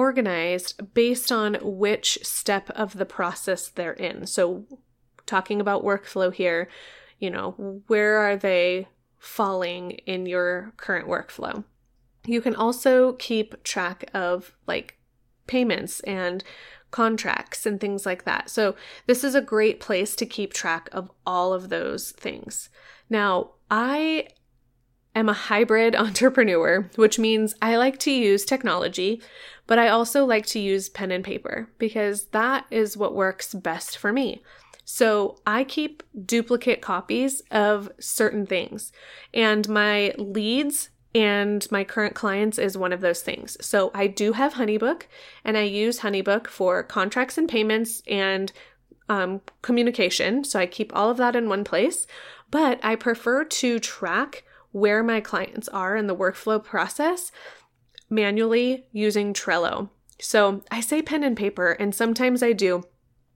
organized 0.00 0.94
based 0.94 1.30
on 1.30 1.58
which 1.60 2.18
step 2.22 2.70
of 2.70 2.96
the 2.96 3.04
process 3.04 3.68
they're 3.68 3.92
in. 3.92 4.26
So, 4.26 4.64
talking 5.26 5.60
about 5.60 5.84
workflow 5.84 6.32
here, 6.32 6.70
you 7.18 7.28
know, 7.28 7.82
where 7.86 8.16
are 8.16 8.34
they 8.34 8.88
falling 9.18 9.90
in 10.06 10.24
your 10.24 10.72
current 10.78 11.06
workflow? 11.06 11.64
You 12.26 12.40
can 12.40 12.56
also 12.56 13.12
keep 13.12 13.62
track 13.62 14.08
of 14.14 14.56
like 14.66 14.96
payments 15.46 16.00
and 16.00 16.42
contracts 16.90 17.66
and 17.66 17.78
things 17.78 18.06
like 18.06 18.24
that. 18.24 18.48
So, 18.48 18.76
this 19.06 19.22
is 19.22 19.34
a 19.34 19.42
great 19.42 19.80
place 19.80 20.16
to 20.16 20.24
keep 20.24 20.54
track 20.54 20.88
of 20.92 21.10
all 21.26 21.52
of 21.52 21.68
those 21.68 22.12
things. 22.12 22.70
Now, 23.10 23.50
I 23.70 24.28
am 25.14 25.28
a 25.28 25.34
hybrid 25.34 25.94
entrepreneur, 25.96 26.88
which 26.96 27.18
means 27.18 27.54
I 27.60 27.76
like 27.76 27.98
to 28.00 28.10
use 28.10 28.44
technology, 28.44 29.20
but 29.66 29.78
I 29.78 29.88
also 29.88 30.24
like 30.24 30.46
to 30.46 30.58
use 30.58 30.88
pen 30.88 31.10
and 31.10 31.24
paper 31.24 31.68
because 31.78 32.26
that 32.26 32.66
is 32.70 32.96
what 32.96 33.14
works 33.14 33.54
best 33.54 33.96
for 33.96 34.12
me. 34.12 34.42
So 34.84 35.38
I 35.46 35.62
keep 35.62 36.02
duplicate 36.26 36.80
copies 36.80 37.42
of 37.50 37.92
certain 38.00 38.46
things, 38.46 38.90
and 39.32 39.68
my 39.68 40.12
leads 40.18 40.90
and 41.14 41.66
my 41.70 41.84
current 41.84 42.14
clients 42.14 42.58
is 42.58 42.76
one 42.76 42.92
of 42.92 43.00
those 43.00 43.20
things. 43.20 43.56
So 43.60 43.90
I 43.94 44.06
do 44.06 44.32
have 44.32 44.54
Honeybook, 44.54 45.02
and 45.44 45.56
I 45.56 45.62
use 45.62 46.00
Honeybook 46.00 46.46
for 46.46 46.82
contracts 46.82 47.38
and 47.38 47.48
payments 47.48 48.02
and 48.08 48.52
um, 49.08 49.40
communication. 49.62 50.44
So 50.44 50.58
I 50.58 50.66
keep 50.66 50.94
all 50.94 51.10
of 51.10 51.16
that 51.16 51.34
in 51.34 51.48
one 51.48 51.64
place, 51.64 52.06
but 52.50 52.78
I 52.82 52.96
prefer 52.96 53.44
to 53.44 53.78
track 53.80 54.44
where 54.72 55.02
my 55.02 55.20
clients 55.20 55.68
are 55.68 55.96
in 55.96 56.06
the 56.06 56.16
workflow 56.16 56.62
process 56.62 57.32
manually 58.08 58.86
using 58.92 59.32
Trello. 59.32 59.90
So 60.20 60.62
I 60.70 60.80
say 60.80 61.02
pen 61.02 61.24
and 61.24 61.36
paper, 61.36 61.72
and 61.72 61.94
sometimes 61.94 62.42
I 62.42 62.52
do, 62.52 62.82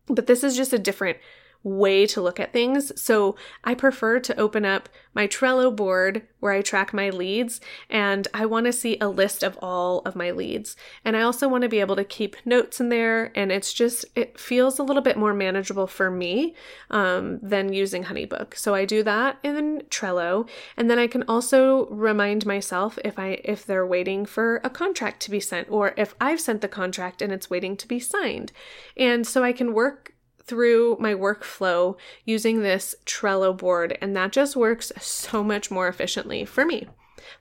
but 0.07 0.27
this 0.27 0.45
is 0.45 0.57
just 0.57 0.73
a 0.73 0.79
different 0.79 1.19
way 1.65 2.07
to 2.07 2.21
look 2.21 2.39
at 2.39 2.53
things. 2.53 2.93
So 3.01 3.35
I 3.65 3.75
prefer 3.75 4.21
to 4.21 4.39
open 4.39 4.65
up 4.65 4.89
my 5.15 5.27
Trello 5.27 5.75
board 5.75 6.27
where 6.41 6.53
I 6.53 6.61
track 6.61 6.93
my 6.93 7.09
leads 7.09 7.61
and 7.89 8.29
I 8.35 8.47
want 8.47 8.67
to 8.67 8.73
see 8.73 8.99
a 9.01 9.09
list 9.09 9.43
of 9.43 9.59
all 9.63 10.01
of 10.01 10.15
my 10.15 10.31
leads. 10.31 10.77
And 11.05 11.17
I 11.17 11.23
also 11.23 11.49
want 11.49 11.63
to 11.63 11.69
be 11.69 11.81
able 11.81 11.97
to 11.97 12.05
keep 12.05 12.37
notes 12.45 12.81
in 12.81 12.91
there. 12.91 13.33
And 13.35 13.51
it's 13.51 13.73
just, 13.73 14.05
it 14.15 14.39
feels 14.39 14.79
a 14.79 14.83
little 14.83 15.03
bit 15.03 15.17
more 15.17 15.33
manageable 15.33 15.87
for 15.87 16.11
me 16.11 16.55
um, 16.91 17.39
than 17.41 17.73
using 17.73 18.05
Honeybook. 18.05 18.57
So 18.57 18.75
I 18.75 18.85
do 18.85 19.03
that 19.05 19.39
in 19.43 19.85
Trello. 19.89 20.49
And 20.77 20.91
then 20.91 20.99
I 20.99 21.07
can 21.07 21.23
also 21.29 21.87
remind 21.87 22.45
myself 22.45 22.99
if 23.05 23.19
I, 23.19 23.41
if 23.45 23.65
they're 23.65 23.87
waiting 23.87 24.27
for 24.27 24.61
a 24.63 24.71
contract 24.71 25.21
to 25.23 25.31
be 25.31 25.41
sent 25.41 25.71
or 25.71 25.95
if 25.97 26.15
I've 26.21 26.41
sent 26.41 26.61
the 26.61 26.69
contract 26.69 27.23
and 27.23 27.33
it's 27.33 27.49
waiting 27.49 27.77
to 27.79 27.89
be 27.89 28.01
signed. 28.01 28.53
And 28.97 29.27
so 29.27 29.43
I 29.43 29.53
can 29.53 29.73
work 29.73 30.14
through 30.47 30.97
my 31.01 31.15
workflow 31.15 31.97
using 32.25 32.61
this 32.61 32.95
Trello 33.07 33.57
board, 33.57 33.99
and 34.01 34.17
that 34.17 34.33
just 34.33 34.57
works 34.57 34.93
so 35.01 35.43
much 35.43 35.71
more 35.71 35.89
efficiently 35.89 36.45
for 36.45 36.65
me. 36.65 36.87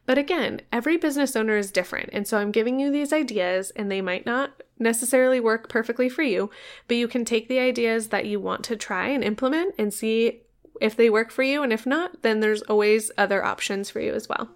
But 0.05 0.17
again, 0.17 0.61
every 0.71 0.97
business 0.97 1.35
owner 1.35 1.57
is 1.57 1.71
different, 1.71 2.09
and 2.13 2.27
so 2.27 2.37
I'm 2.37 2.51
giving 2.51 2.79
you 2.79 2.91
these 2.91 3.13
ideas, 3.13 3.71
and 3.71 3.91
they 3.91 4.01
might 4.01 4.25
not 4.25 4.63
necessarily 4.79 5.39
work 5.39 5.69
perfectly 5.69 6.09
for 6.09 6.23
you, 6.23 6.49
but 6.87 6.97
you 6.97 7.07
can 7.07 7.25
take 7.25 7.47
the 7.47 7.59
ideas 7.59 8.09
that 8.09 8.25
you 8.25 8.39
want 8.39 8.63
to 8.65 8.75
try 8.75 9.07
and 9.07 9.23
implement 9.23 9.75
and 9.77 9.93
see 9.93 10.41
if 10.81 10.95
they 10.95 11.09
work 11.09 11.31
for 11.31 11.43
you, 11.43 11.63
and 11.63 11.71
if 11.71 11.85
not, 11.85 12.21
then 12.21 12.39
there's 12.39 12.61
always 12.63 13.11
other 13.17 13.43
options 13.43 13.89
for 13.89 13.99
you 13.99 14.13
as 14.13 14.27
well. 14.27 14.49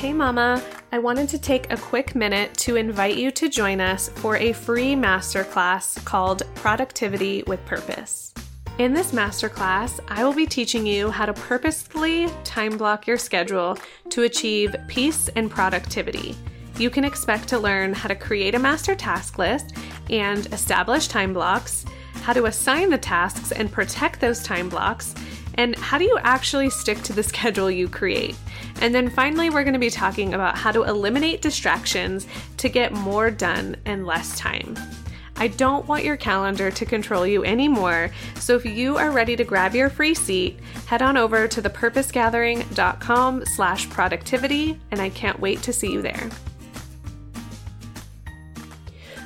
Hey, 0.00 0.14
Mama! 0.14 0.62
I 0.92 0.98
wanted 0.98 1.28
to 1.28 1.38
take 1.38 1.70
a 1.70 1.76
quick 1.76 2.14
minute 2.14 2.54
to 2.54 2.76
invite 2.76 3.18
you 3.18 3.30
to 3.32 3.50
join 3.50 3.82
us 3.82 4.08
for 4.08 4.38
a 4.38 4.54
free 4.54 4.94
masterclass 4.94 6.02
called 6.06 6.42
Productivity 6.54 7.42
with 7.46 7.62
Purpose. 7.66 8.32
In 8.78 8.94
this 8.94 9.12
masterclass, 9.12 10.00
I 10.08 10.24
will 10.24 10.32
be 10.32 10.46
teaching 10.46 10.86
you 10.86 11.10
how 11.10 11.26
to 11.26 11.34
purposefully 11.34 12.30
time 12.44 12.78
block 12.78 13.06
your 13.06 13.18
schedule 13.18 13.76
to 14.08 14.22
achieve 14.22 14.74
peace 14.88 15.28
and 15.36 15.50
productivity. 15.50 16.34
You 16.78 16.88
can 16.88 17.04
expect 17.04 17.46
to 17.48 17.58
learn 17.58 17.92
how 17.92 18.08
to 18.08 18.14
create 18.14 18.54
a 18.54 18.58
master 18.58 18.94
task 18.94 19.36
list 19.36 19.76
and 20.08 20.46
establish 20.54 21.08
time 21.08 21.34
blocks, 21.34 21.84
how 22.22 22.32
to 22.32 22.46
assign 22.46 22.88
the 22.88 22.96
tasks 22.96 23.52
and 23.52 23.70
protect 23.70 24.18
those 24.18 24.42
time 24.42 24.70
blocks, 24.70 25.14
and 25.54 25.76
how 25.76 25.98
do 25.98 26.04
you 26.04 26.18
actually 26.22 26.70
stick 26.70 27.02
to 27.02 27.12
the 27.12 27.22
schedule 27.30 27.70
you 27.70 27.88
create? 27.88 28.36
And 28.80 28.94
then 28.94 29.10
finally, 29.10 29.50
we're 29.50 29.64
going 29.64 29.74
to 29.74 29.80
be 29.80 29.90
talking 29.90 30.34
about 30.34 30.56
how 30.56 30.72
to 30.72 30.84
eliminate 30.84 31.42
distractions 31.42 32.26
to 32.58 32.68
get 32.68 32.92
more 32.92 33.30
done 33.30 33.76
in 33.86 34.06
less 34.06 34.38
time. 34.38 34.76
I 35.36 35.48
don't 35.48 35.86
want 35.86 36.04
your 36.04 36.18
calendar 36.18 36.70
to 36.70 36.84
control 36.84 37.26
you 37.26 37.44
anymore, 37.46 38.10
so 38.34 38.56
if 38.56 38.66
you 38.66 38.98
are 38.98 39.10
ready 39.10 39.36
to 39.36 39.44
grab 39.44 39.74
your 39.74 39.88
free 39.88 40.14
seat, 40.14 40.60
head 40.86 41.00
on 41.00 41.16
over 41.16 41.48
to 41.48 41.62
thepurposegathering.com 41.62 43.46
slash 43.46 43.88
productivity, 43.88 44.78
and 44.90 45.00
I 45.00 45.08
can't 45.08 45.40
wait 45.40 45.62
to 45.62 45.72
see 45.72 45.92
you 45.92 46.02
there. 46.02 46.28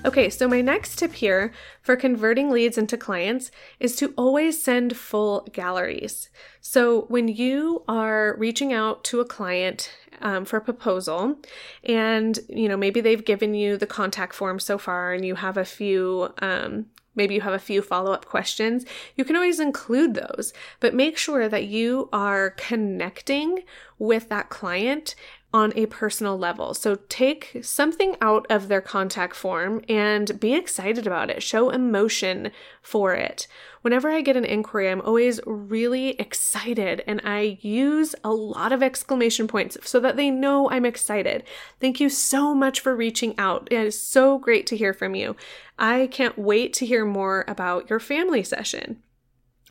Okay, 0.04 0.28
so 0.28 0.46
my 0.46 0.60
next 0.60 0.98
tip 0.98 1.14
here 1.14 1.50
for 1.80 1.96
converting 1.96 2.50
leads 2.50 2.76
into 2.76 2.98
clients 2.98 3.50
is 3.80 3.96
to 3.96 4.12
always 4.18 4.62
send 4.62 4.98
full 4.98 5.48
galleries. 5.52 6.28
So 6.60 7.02
when 7.02 7.26
you 7.26 7.84
are 7.88 8.36
reaching 8.38 8.70
out 8.70 9.02
to 9.04 9.20
a 9.20 9.24
client 9.24 9.90
um, 10.20 10.44
for 10.44 10.58
a 10.58 10.60
proposal, 10.60 11.38
and 11.84 12.38
you 12.50 12.68
know 12.68 12.76
maybe 12.76 13.00
they've 13.00 13.24
given 13.24 13.54
you 13.54 13.78
the 13.78 13.86
contact 13.86 14.34
form 14.34 14.60
so 14.60 14.76
far, 14.76 15.14
and 15.14 15.24
you 15.24 15.36
have 15.36 15.56
a 15.56 15.64
few 15.64 16.34
um, 16.42 16.86
maybe 17.14 17.34
you 17.34 17.40
have 17.40 17.54
a 17.54 17.58
few 17.58 17.80
follow 17.80 18.12
up 18.12 18.24
questions, 18.24 18.84
you 19.16 19.24
can 19.24 19.36
always 19.36 19.60
include 19.60 20.14
those. 20.14 20.52
But 20.80 20.94
make 20.94 21.16
sure 21.16 21.48
that 21.48 21.64
you 21.64 22.08
are 22.12 22.50
connecting 22.50 23.62
with 23.98 24.28
that 24.28 24.50
client 24.50 25.14
on 25.54 25.72
a 25.76 25.86
personal 25.86 26.36
level. 26.36 26.74
So 26.74 26.96
take 27.08 27.58
something 27.62 28.16
out 28.20 28.44
of 28.50 28.66
their 28.66 28.80
contact 28.80 29.36
form 29.36 29.82
and 29.88 30.38
be 30.40 30.52
excited 30.52 31.06
about 31.06 31.30
it. 31.30 31.44
Show 31.44 31.70
emotion 31.70 32.50
for 32.82 33.14
it. 33.14 33.46
Whenever 33.82 34.10
I 34.10 34.20
get 34.20 34.36
an 34.36 34.44
inquiry, 34.44 34.90
I'm 34.90 35.00
always 35.00 35.38
really 35.46 36.20
excited 36.20 37.04
and 37.06 37.20
I 37.22 37.58
use 37.60 38.16
a 38.24 38.32
lot 38.32 38.72
of 38.72 38.82
exclamation 38.82 39.46
points 39.46 39.76
so 39.84 40.00
that 40.00 40.16
they 40.16 40.28
know 40.28 40.68
I'm 40.70 40.84
excited. 40.84 41.44
Thank 41.78 42.00
you 42.00 42.08
so 42.08 42.52
much 42.52 42.80
for 42.80 42.96
reaching 42.96 43.38
out. 43.38 43.68
It 43.70 43.78
is 43.78 44.00
so 44.00 44.38
great 44.38 44.66
to 44.66 44.76
hear 44.76 44.92
from 44.92 45.14
you. 45.14 45.36
I 45.78 46.08
can't 46.08 46.36
wait 46.36 46.72
to 46.74 46.86
hear 46.86 47.04
more 47.04 47.44
about 47.46 47.88
your 47.88 48.00
family 48.00 48.42
session 48.42 49.04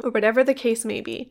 or 0.01 0.11
whatever 0.11 0.45
the 0.45 0.53
case 0.53 0.85
may 0.85 1.01
be. 1.01 1.29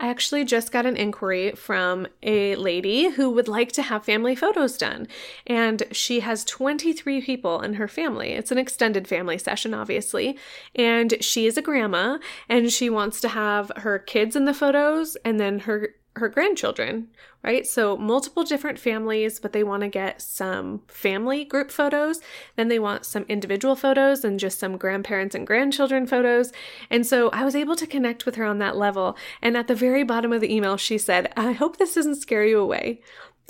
I 0.00 0.08
actually 0.08 0.44
just 0.44 0.72
got 0.72 0.86
an 0.86 0.96
inquiry 0.96 1.52
from 1.52 2.06
a 2.22 2.56
lady 2.56 3.10
who 3.10 3.30
would 3.30 3.48
like 3.48 3.72
to 3.72 3.82
have 3.82 4.04
family 4.04 4.34
photos 4.34 4.76
done. 4.76 5.06
And 5.46 5.84
she 5.92 6.20
has 6.20 6.44
23 6.44 7.20
people 7.22 7.60
in 7.60 7.74
her 7.74 7.88
family. 7.88 8.32
It's 8.32 8.50
an 8.50 8.58
extended 8.58 9.06
family 9.06 9.38
session, 9.38 9.72
obviously. 9.72 10.38
And 10.74 11.22
she 11.22 11.46
is 11.46 11.56
a 11.56 11.62
grandma 11.62 12.18
and 12.48 12.72
she 12.72 12.90
wants 12.90 13.20
to 13.20 13.28
have 13.28 13.70
her 13.76 13.98
kids 13.98 14.34
in 14.34 14.44
the 14.44 14.54
photos 14.54 15.16
and 15.24 15.38
then 15.38 15.60
her 15.60 15.94
her 16.16 16.28
grandchildren, 16.28 17.08
right? 17.42 17.66
So 17.66 17.96
multiple 17.96 18.44
different 18.44 18.78
families, 18.78 19.40
but 19.40 19.52
they 19.52 19.64
want 19.64 19.82
to 19.82 19.88
get 19.88 20.22
some 20.22 20.82
family 20.86 21.44
group 21.44 21.70
photos. 21.70 22.20
Then 22.56 22.68
they 22.68 22.78
want 22.78 23.04
some 23.04 23.24
individual 23.28 23.74
photos 23.74 24.24
and 24.24 24.38
just 24.38 24.58
some 24.58 24.76
grandparents 24.76 25.34
and 25.34 25.46
grandchildren 25.46 26.06
photos. 26.06 26.52
And 26.88 27.06
so 27.06 27.30
I 27.30 27.44
was 27.44 27.56
able 27.56 27.76
to 27.76 27.86
connect 27.86 28.26
with 28.26 28.36
her 28.36 28.44
on 28.44 28.58
that 28.58 28.76
level. 28.76 29.16
And 29.42 29.56
at 29.56 29.66
the 29.66 29.74
very 29.74 30.04
bottom 30.04 30.32
of 30.32 30.40
the 30.40 30.54
email, 30.54 30.76
she 30.76 30.98
said, 30.98 31.32
I 31.36 31.52
hope 31.52 31.76
this 31.76 31.94
doesn't 31.94 32.16
scare 32.16 32.44
you 32.44 32.60
away. 32.60 33.00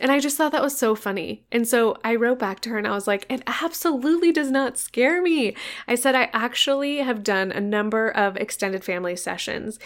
And 0.01 0.11
I 0.11 0.19
just 0.19 0.37
thought 0.37 0.51
that 0.53 0.63
was 0.63 0.77
so 0.77 0.97
funny. 0.97 1.45
And 1.53 1.69
so 1.69 1.97
I 2.03 2.17
wrote 2.17 2.41
back 2.41 2.59
to 2.61 2.71
her 2.71 2.79
and 2.79 2.87
I 2.87 2.91
was 2.91 3.07
like, 3.07 3.27
it 3.31 3.43
absolutely 3.47 4.33
does 4.33 4.51
not 4.51 4.77
scare 4.77 5.23
me. 5.23 5.55
I 5.87 5.95
said, 5.95 6.17
I 6.17 6.31
actually 6.33 6.97
have 6.99 7.23
done 7.23 7.53
a 7.53 7.61
number 7.61 8.09
of 8.09 8.37
extended 8.37 8.83
family 8.83 9.15
sessions 9.15 9.79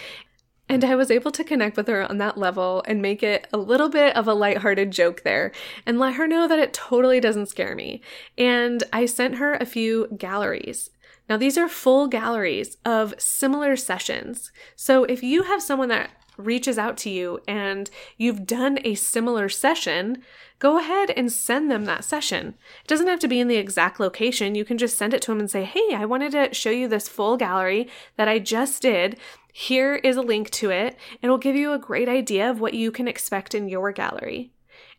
and 0.68 0.84
I 0.84 0.94
was 0.94 1.10
able 1.10 1.30
to 1.32 1.44
connect 1.44 1.76
with 1.76 1.88
her 1.88 2.08
on 2.08 2.18
that 2.18 2.36
level 2.36 2.82
and 2.86 3.00
make 3.00 3.22
it 3.22 3.46
a 3.52 3.58
little 3.58 3.88
bit 3.88 4.14
of 4.14 4.28
a 4.28 4.34
lighthearted 4.34 4.90
joke 4.90 5.22
there 5.22 5.52
and 5.86 5.98
let 5.98 6.14
her 6.14 6.28
know 6.28 6.46
that 6.46 6.58
it 6.58 6.74
totally 6.74 7.20
doesn't 7.20 7.46
scare 7.46 7.74
me. 7.74 8.02
And 8.36 8.82
I 8.92 9.06
sent 9.06 9.36
her 9.36 9.54
a 9.54 9.66
few 9.66 10.08
galleries. 10.16 10.90
Now, 11.28 11.36
these 11.36 11.58
are 11.58 11.68
full 11.68 12.06
galleries 12.06 12.78
of 12.84 13.14
similar 13.18 13.76
sessions. 13.76 14.50
So 14.76 15.04
if 15.04 15.22
you 15.22 15.44
have 15.44 15.62
someone 15.62 15.88
that 15.90 16.10
reaches 16.38 16.78
out 16.78 16.96
to 16.96 17.10
you 17.10 17.40
and 17.46 17.90
you've 18.16 18.46
done 18.46 18.78
a 18.84 18.94
similar 18.94 19.48
session, 19.48 20.22
go 20.58 20.78
ahead 20.78 21.10
and 21.10 21.30
send 21.30 21.70
them 21.70 21.84
that 21.84 22.04
session. 22.04 22.54
It 22.82 22.88
doesn't 22.88 23.08
have 23.08 23.18
to 23.20 23.28
be 23.28 23.40
in 23.40 23.48
the 23.48 23.56
exact 23.56 24.00
location. 24.00 24.54
You 24.54 24.64
can 24.64 24.78
just 24.78 24.96
send 24.96 25.12
it 25.12 25.20
to 25.22 25.32
them 25.32 25.40
and 25.40 25.50
say, 25.50 25.64
Hey, 25.64 25.94
I 25.94 26.04
wanted 26.04 26.32
to 26.32 26.54
show 26.54 26.70
you 26.70 26.88
this 26.88 27.08
full 27.08 27.36
gallery 27.36 27.88
that 28.16 28.28
I 28.28 28.38
just 28.38 28.80
did. 28.80 29.18
Here 29.60 29.96
is 29.96 30.16
a 30.16 30.22
link 30.22 30.50
to 30.50 30.70
it. 30.70 30.96
And 31.10 31.24
it'll 31.24 31.36
give 31.36 31.56
you 31.56 31.72
a 31.72 31.80
great 31.80 32.08
idea 32.08 32.48
of 32.48 32.60
what 32.60 32.74
you 32.74 32.92
can 32.92 33.08
expect 33.08 33.56
in 33.56 33.68
your 33.68 33.90
gallery. 33.90 34.52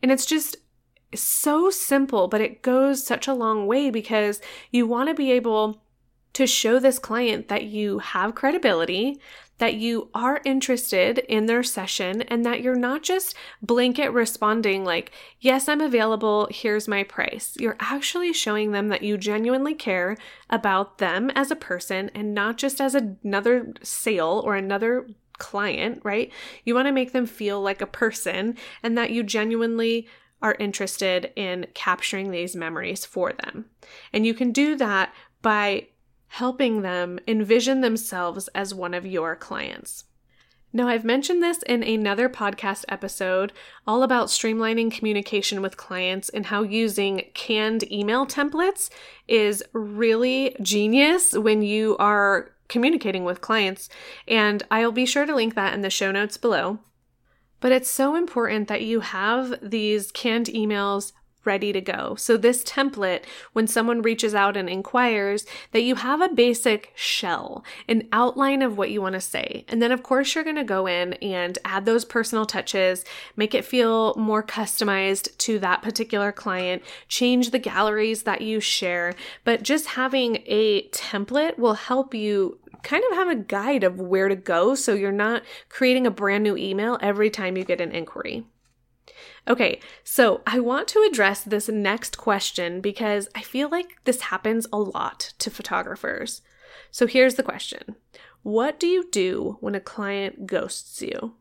And 0.03 0.11
it's 0.11 0.25
just 0.25 0.57
so 1.15 1.69
simple, 1.69 2.27
but 2.27 2.41
it 2.41 2.61
goes 2.61 3.07
such 3.07 3.25
a 3.25 3.33
long 3.33 3.67
way 3.67 3.89
because 3.89 4.41
you 4.69 4.85
want 4.85 5.07
to 5.07 5.15
be 5.15 5.31
able 5.31 5.81
to 6.33 6.47
show 6.47 6.79
this 6.79 6.99
client 6.99 7.47
that 7.47 7.63
you 7.63 7.99
have 7.99 8.35
credibility, 8.35 9.19
that 9.59 9.75
you 9.75 10.09
are 10.13 10.41
interested 10.45 11.19
in 11.19 11.45
their 11.45 11.63
session 11.63 12.21
and 12.23 12.45
that 12.45 12.61
you're 12.61 12.75
not 12.75 13.03
just 13.03 13.35
blanket 13.61 14.09
responding 14.09 14.85
like, 14.85 15.11
yes, 15.39 15.67
I'm 15.67 15.81
available, 15.81 16.47
here's 16.49 16.87
my 16.87 17.03
price. 17.03 17.55
You're 17.59 17.77
actually 17.79 18.33
showing 18.33 18.71
them 18.71 18.87
that 18.87 19.03
you 19.03 19.17
genuinely 19.17 19.75
care 19.75 20.15
about 20.49 20.97
them 20.97 21.29
as 21.35 21.51
a 21.51 21.57
person 21.57 22.09
and 22.15 22.33
not 22.33 22.57
just 22.57 22.79
as 22.79 22.95
another 22.95 23.73
sale 23.83 24.41
or 24.45 24.55
another 24.55 25.07
client, 25.39 26.01
right? 26.03 26.31
You 26.63 26.73
want 26.73 26.87
to 26.87 26.93
make 26.93 27.11
them 27.11 27.25
feel 27.25 27.61
like 27.61 27.81
a 27.81 27.87
person 27.87 28.57
and 28.81 28.97
that 28.97 29.11
you 29.11 29.23
genuinely 29.23 30.07
are 30.41 30.55
interested 30.57 31.33
in 31.35 31.67
capturing 31.73 32.31
these 32.31 32.55
memories 32.55 33.05
for 33.05 33.33
them. 33.33 33.65
And 34.13 34.25
you 34.25 34.33
can 34.33 34.53
do 34.53 34.77
that 34.77 35.13
by 35.41 35.87
helping 36.29 36.81
them 36.81 37.19
envision 37.27 37.81
themselves 37.81 38.47
as 38.49 38.73
one 38.73 38.93
of 38.93 39.05
your 39.05 39.35
clients. 39.35 40.05
Now, 40.71 40.87
I've 40.87 41.03
mentioned 41.03 41.41
this 41.41 41.63
in 41.63 41.81
another 41.81 42.29
podcast 42.29 42.85
episode 42.87 43.51
all 43.87 44.03
about 44.03 44.27
streamlining 44.27 44.91
communication 44.91 45.63
with 45.63 45.77
clients 45.77 46.29
and 46.29 46.45
how 46.45 46.61
using 46.61 47.23
canned 47.33 47.91
email 47.91 48.27
templates 48.27 48.91
is 49.27 49.63
really 49.73 50.55
genius 50.61 51.33
when 51.33 51.63
you 51.63 51.97
are 51.97 52.51
communicating 52.67 53.23
with 53.23 53.41
clients. 53.41 53.89
And 54.27 54.61
I'll 54.69 54.91
be 54.91 55.07
sure 55.07 55.25
to 55.25 55.33
link 55.33 55.55
that 55.55 55.73
in 55.73 55.81
the 55.81 55.89
show 55.89 56.11
notes 56.11 56.37
below. 56.37 56.79
But 57.61 57.71
it's 57.71 57.89
so 57.89 58.15
important 58.15 58.67
that 58.67 58.83
you 58.83 58.99
have 58.99 59.57
these 59.67 60.11
canned 60.11 60.47
emails 60.47 61.13
ready 61.45 61.71
to 61.73 61.81
go. 61.81 62.15
So, 62.15 62.37
this 62.37 62.63
template, 62.63 63.23
when 63.53 63.67
someone 63.67 64.01
reaches 64.01 64.35
out 64.35 64.57
and 64.57 64.69
inquires, 64.69 65.45
that 65.71 65.83
you 65.83 65.95
have 65.95 66.21
a 66.21 66.29
basic 66.29 66.91
shell, 66.95 67.63
an 67.87 68.07
outline 68.11 68.61
of 68.61 68.77
what 68.77 68.91
you 68.91 69.01
want 69.01 69.13
to 69.13 69.21
say. 69.21 69.65
And 69.67 69.81
then, 69.81 69.91
of 69.91 70.03
course, 70.03 70.35
you're 70.35 70.43
going 70.43 70.55
to 70.55 70.63
go 70.63 70.87
in 70.87 71.13
and 71.13 71.57
add 71.65 71.85
those 71.85 72.05
personal 72.05 72.45
touches, 72.45 73.05
make 73.35 73.53
it 73.53 73.65
feel 73.65 74.15
more 74.15 74.43
customized 74.43 75.35
to 75.39 75.59
that 75.59 75.81
particular 75.81 76.31
client, 76.31 76.83
change 77.07 77.51
the 77.51 77.59
galleries 77.59 78.23
that 78.23 78.41
you 78.41 78.59
share. 78.59 79.15
But 79.43 79.63
just 79.63 79.87
having 79.87 80.43
a 80.45 80.87
template 80.89 81.57
will 81.57 81.73
help 81.73 82.13
you 82.13 82.59
kind 82.83 83.03
of 83.09 83.17
have 83.17 83.29
a 83.29 83.35
guide 83.35 83.83
of 83.83 83.99
where 83.99 84.29
to 84.29 84.35
go 84.35 84.75
so 84.75 84.93
you're 84.93 85.11
not 85.11 85.43
creating 85.67 86.07
a 86.07 86.11
brand 86.11 86.43
new 86.43 86.55
email 86.55 86.97
every 87.01 87.29
time 87.29 87.57
you 87.57 87.63
get 87.63 87.81
an 87.81 87.91
inquiry. 87.91 88.45
Okay, 89.47 89.79
so 90.03 90.41
I 90.45 90.59
want 90.59 90.87
to 90.89 91.07
address 91.09 91.43
this 91.43 91.69
next 91.69 92.17
question 92.17 92.81
because 92.81 93.27
I 93.35 93.41
feel 93.41 93.69
like 93.69 93.97
this 94.03 94.21
happens 94.21 94.67
a 94.71 94.77
lot 94.77 95.33
to 95.39 95.49
photographers. 95.49 96.41
So 96.91 97.07
here's 97.07 97.35
the 97.35 97.43
question 97.43 97.95
What 98.43 98.79
do 98.79 98.87
you 98.87 99.09
do 99.11 99.57
when 99.59 99.75
a 99.75 99.79
client 99.79 100.45
ghosts 100.45 101.01
you? 101.01 101.35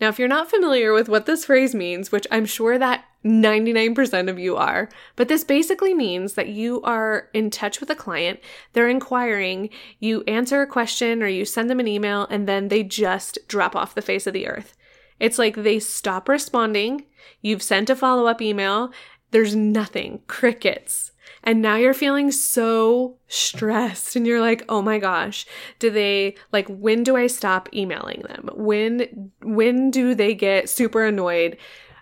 Now, 0.00 0.08
if 0.08 0.18
you're 0.18 0.28
not 0.28 0.50
familiar 0.50 0.92
with 0.92 1.08
what 1.08 1.26
this 1.26 1.44
phrase 1.44 1.74
means, 1.74 2.12
which 2.12 2.26
I'm 2.30 2.46
sure 2.46 2.78
that 2.78 3.04
99% 3.24 4.30
of 4.30 4.38
you 4.38 4.56
are, 4.56 4.88
but 5.16 5.26
this 5.26 5.42
basically 5.42 5.92
means 5.92 6.34
that 6.34 6.48
you 6.48 6.80
are 6.82 7.28
in 7.34 7.50
touch 7.50 7.80
with 7.80 7.90
a 7.90 7.96
client, 7.96 8.38
they're 8.72 8.88
inquiring, 8.88 9.70
you 9.98 10.22
answer 10.28 10.62
a 10.62 10.68
question 10.68 11.20
or 11.20 11.26
you 11.26 11.44
send 11.44 11.68
them 11.68 11.80
an 11.80 11.88
email, 11.88 12.28
and 12.30 12.46
then 12.46 12.68
they 12.68 12.84
just 12.84 13.38
drop 13.48 13.74
off 13.74 13.96
the 13.96 14.02
face 14.02 14.28
of 14.28 14.34
the 14.34 14.46
earth. 14.46 14.76
It's 15.20 15.38
like 15.38 15.56
they 15.56 15.78
stop 15.78 16.28
responding. 16.28 17.06
You've 17.40 17.62
sent 17.62 17.90
a 17.90 17.96
follow 17.96 18.26
up 18.26 18.40
email. 18.42 18.92
There's 19.30 19.54
nothing, 19.54 20.22
crickets. 20.26 21.12
And 21.44 21.62
now 21.62 21.76
you're 21.76 21.94
feeling 21.94 22.30
so 22.30 23.16
stressed 23.28 24.16
and 24.16 24.26
you're 24.26 24.40
like, 24.40 24.64
"Oh 24.68 24.82
my 24.82 24.98
gosh, 24.98 25.46
do 25.78 25.90
they 25.90 26.34
like 26.52 26.68
when 26.68 27.02
do 27.02 27.16
I 27.16 27.26
stop 27.26 27.68
emailing 27.74 28.22
them? 28.22 28.50
When 28.54 29.30
when 29.42 29.90
do 29.90 30.14
they 30.14 30.34
get 30.34 30.68
super 30.68 31.04
annoyed?" 31.04 31.56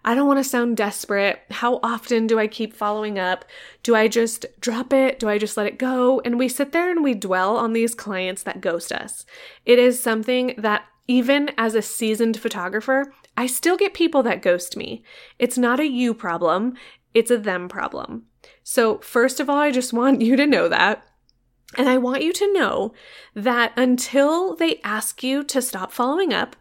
I 0.05 0.14
don't 0.14 0.29
want 0.29 0.38
to 0.38 0.48
sound 0.48 0.76
desperate. 0.76 1.40
How 1.50 1.81
often 1.83 2.29
do 2.29 2.38
I 2.38 2.46
keep 2.46 2.72
following 2.76 3.18
up? 3.18 3.44
Do 3.83 3.96
I 3.96 4.07
just 4.07 4.46
drop 4.61 4.92
it? 4.92 5.18
Do 5.18 5.29
I 5.29 5.37
just 5.37 5.57
let 5.57 5.66
it 5.66 5.79
go? 5.79 6.20
And 6.24 6.38
we 6.38 6.48
sit 6.48 6.70
there 6.70 6.92
and 6.92 7.02
we 7.02 7.12
dwell 7.12 7.57
on 7.57 7.72
these 7.72 7.92
clients 7.92 8.44
that 8.44 8.61
ghost 8.61 8.92
us. 8.92 9.26
It 9.64 9.81
is 9.81 10.00
something 10.00 10.55
that 10.59 10.85
even 11.08 11.50
as 11.56 11.74
a 11.74 11.82
seasoned 11.82 12.38
photographer, 12.38 13.12
I 13.36 13.46
still 13.46 13.76
get 13.76 13.94
people 13.94 14.22
that 14.24 14.42
ghost 14.42 14.76
me. 14.76 15.02
It's 15.38 15.58
not 15.58 15.80
a 15.80 15.86
you 15.86 16.14
problem, 16.14 16.74
it's 17.14 17.30
a 17.30 17.38
them 17.38 17.68
problem. 17.68 18.26
So, 18.62 18.98
first 18.98 19.40
of 19.40 19.48
all, 19.48 19.58
I 19.58 19.70
just 19.70 19.92
want 20.00 20.22
you 20.22 20.36
to 20.36 20.46
know 20.46 20.68
that. 20.68 21.06
And 21.76 21.88
I 21.88 21.98
want 21.98 22.22
you 22.22 22.32
to 22.32 22.52
know 22.52 22.94
that 23.34 23.72
until 23.76 24.54
they 24.54 24.80
ask 24.84 25.22
you 25.22 25.42
to 25.44 25.60
stop 25.60 25.92
following 25.92 26.32
up, 26.32 26.56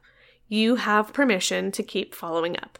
you 0.47 0.75
have 0.75 1.13
permission 1.13 1.71
to 1.71 1.83
keep 1.83 2.13
following 2.13 2.57
up. 2.57 2.79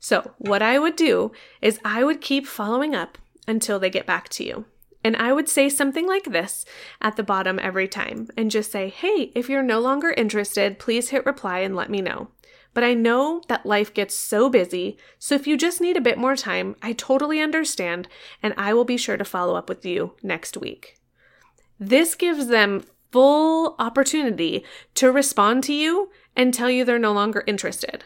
So, 0.00 0.32
what 0.38 0.62
I 0.62 0.78
would 0.78 0.96
do 0.96 1.32
is 1.60 1.80
I 1.84 2.04
would 2.04 2.20
keep 2.20 2.46
following 2.46 2.94
up 2.94 3.18
until 3.46 3.78
they 3.78 3.90
get 3.90 4.06
back 4.06 4.28
to 4.30 4.44
you. 4.44 4.66
And 5.08 5.16
I 5.16 5.32
would 5.32 5.48
say 5.48 5.70
something 5.70 6.06
like 6.06 6.24
this 6.24 6.66
at 7.00 7.16
the 7.16 7.22
bottom 7.22 7.58
every 7.58 7.88
time 7.88 8.28
and 8.36 8.50
just 8.50 8.70
say, 8.70 8.90
hey, 8.90 9.32
if 9.34 9.48
you're 9.48 9.62
no 9.62 9.80
longer 9.80 10.10
interested, 10.10 10.78
please 10.78 11.08
hit 11.08 11.24
reply 11.24 11.60
and 11.60 11.74
let 11.74 11.88
me 11.88 12.02
know. 12.02 12.28
But 12.74 12.84
I 12.84 12.92
know 12.92 13.40
that 13.48 13.64
life 13.64 13.94
gets 13.94 14.14
so 14.14 14.50
busy, 14.50 14.98
so 15.18 15.34
if 15.34 15.46
you 15.46 15.56
just 15.56 15.80
need 15.80 15.96
a 15.96 16.02
bit 16.02 16.18
more 16.18 16.36
time, 16.36 16.76
I 16.82 16.92
totally 16.92 17.40
understand, 17.40 18.06
and 18.42 18.52
I 18.58 18.74
will 18.74 18.84
be 18.84 18.98
sure 18.98 19.16
to 19.16 19.24
follow 19.24 19.54
up 19.54 19.66
with 19.66 19.86
you 19.86 20.12
next 20.22 20.58
week. 20.58 20.98
This 21.80 22.14
gives 22.14 22.48
them 22.48 22.84
full 23.10 23.76
opportunity 23.78 24.62
to 24.96 25.10
respond 25.10 25.64
to 25.64 25.72
you 25.72 26.10
and 26.36 26.52
tell 26.52 26.68
you 26.68 26.84
they're 26.84 26.98
no 26.98 27.14
longer 27.14 27.44
interested. 27.46 28.04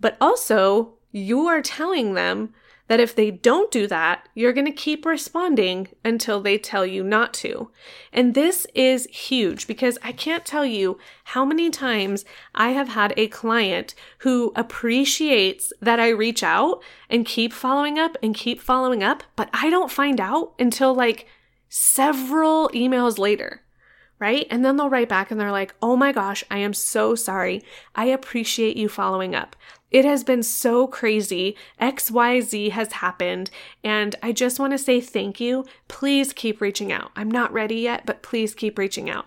But 0.00 0.16
also, 0.20 0.94
you 1.12 1.46
are 1.46 1.62
telling 1.62 2.14
them 2.14 2.54
that 2.88 3.00
if 3.00 3.14
they 3.14 3.30
don't 3.30 3.70
do 3.70 3.86
that, 3.86 4.28
you're 4.34 4.52
going 4.52 4.66
to 4.66 4.72
keep 4.72 5.06
responding 5.06 5.88
until 6.04 6.40
they 6.40 6.58
tell 6.58 6.84
you 6.84 7.04
not 7.04 7.32
to. 7.34 7.70
And 8.12 8.34
this 8.34 8.66
is 8.74 9.06
huge 9.06 9.66
because 9.66 9.98
I 10.02 10.12
can't 10.12 10.44
tell 10.44 10.64
you 10.64 10.98
how 11.24 11.44
many 11.44 11.70
times 11.70 12.24
I 12.54 12.70
have 12.70 12.88
had 12.88 13.14
a 13.16 13.28
client 13.28 13.94
who 14.18 14.52
appreciates 14.56 15.72
that 15.80 16.00
I 16.00 16.08
reach 16.08 16.42
out 16.42 16.82
and 17.08 17.24
keep 17.24 17.52
following 17.52 17.98
up 17.98 18.16
and 18.22 18.34
keep 18.34 18.60
following 18.60 19.02
up, 19.02 19.22
but 19.36 19.48
I 19.52 19.70
don't 19.70 19.90
find 19.90 20.20
out 20.20 20.54
until 20.58 20.94
like 20.94 21.26
several 21.68 22.70
emails 22.70 23.18
later 23.18 23.62
right? 24.18 24.46
And 24.50 24.64
then 24.64 24.76
they'll 24.76 24.90
write 24.90 25.08
back 25.08 25.30
and 25.30 25.40
they're 25.40 25.52
like, 25.52 25.74
oh 25.80 25.96
my 25.96 26.12
gosh, 26.12 26.44
I 26.50 26.58
am 26.58 26.74
so 26.74 27.14
sorry. 27.14 27.62
I 27.94 28.06
appreciate 28.06 28.76
you 28.76 28.88
following 28.88 29.34
up. 29.34 29.56
It 29.90 30.04
has 30.04 30.22
been 30.24 30.42
so 30.42 30.86
crazy. 30.86 31.56
XYZ 31.80 32.70
has 32.70 32.92
happened. 32.92 33.50
And 33.82 34.16
I 34.22 34.32
just 34.32 34.58
want 34.58 34.72
to 34.72 34.78
say 34.78 35.00
thank 35.00 35.40
you. 35.40 35.64
Please 35.88 36.32
keep 36.32 36.60
reaching 36.60 36.92
out. 36.92 37.10
I'm 37.16 37.30
not 37.30 37.52
ready 37.52 37.76
yet, 37.76 38.04
but 38.04 38.22
please 38.22 38.54
keep 38.54 38.78
reaching 38.78 39.08
out. 39.08 39.26